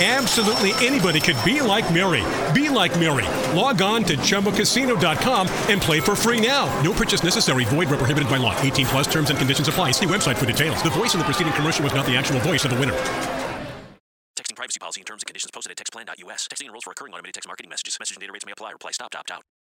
Absolutely 0.00 0.72
anybody 0.84 1.20
could 1.20 1.36
be 1.44 1.60
like 1.60 1.86
Mary. 1.94 2.24
Be 2.52 2.68
like 2.68 2.98
Mary. 2.98 3.26
Log 3.56 3.80
on 3.80 4.02
to 4.04 4.16
ChumbaCasino.com 4.16 5.48
and 5.70 5.80
play 5.80 6.00
for 6.00 6.16
free 6.16 6.44
now. 6.44 6.66
No 6.82 6.92
purchase 6.92 7.22
necessary. 7.22 7.64
Void 7.66 7.88
where 7.88 7.98
prohibited 7.98 8.28
by 8.28 8.38
law. 8.38 8.60
18 8.60 8.86
plus 8.86 9.06
terms 9.06 9.30
and 9.30 9.38
conditions 9.38 9.68
apply. 9.68 9.92
See 9.92 10.06
website 10.06 10.36
for 10.36 10.46
details. 10.46 10.82
The 10.82 10.90
voice 10.90 11.14
in 11.14 11.20
the 11.20 11.24
preceding 11.24 11.52
commercial 11.52 11.84
was 11.84 11.94
not 11.94 12.06
the 12.06 12.16
actual 12.16 12.40
voice 12.40 12.64
of 12.64 12.72
the 12.72 12.80
winner. 12.80 12.96
Texting 14.34 14.56
privacy 14.56 14.80
policy 14.80 15.00
and 15.00 15.06
terms 15.06 15.22
and 15.22 15.28
conditions 15.28 15.52
posted 15.52 15.70
at 15.70 15.76
textplan.us. 15.76 16.48
Texting 16.48 16.66
enrolls 16.66 16.82
for 16.82 16.90
recurring 16.90 17.12
automated 17.12 17.34
text 17.34 17.46
marketing 17.46 17.70
messages. 17.70 17.96
Message 18.00 18.16
and 18.16 18.20
data 18.20 18.32
rates 18.32 18.44
may 18.44 18.52
apply. 18.52 18.72
Reply 18.72 18.90
stop 18.90 19.12
to 19.12 19.18
opt 19.18 19.30
out. 19.30 19.42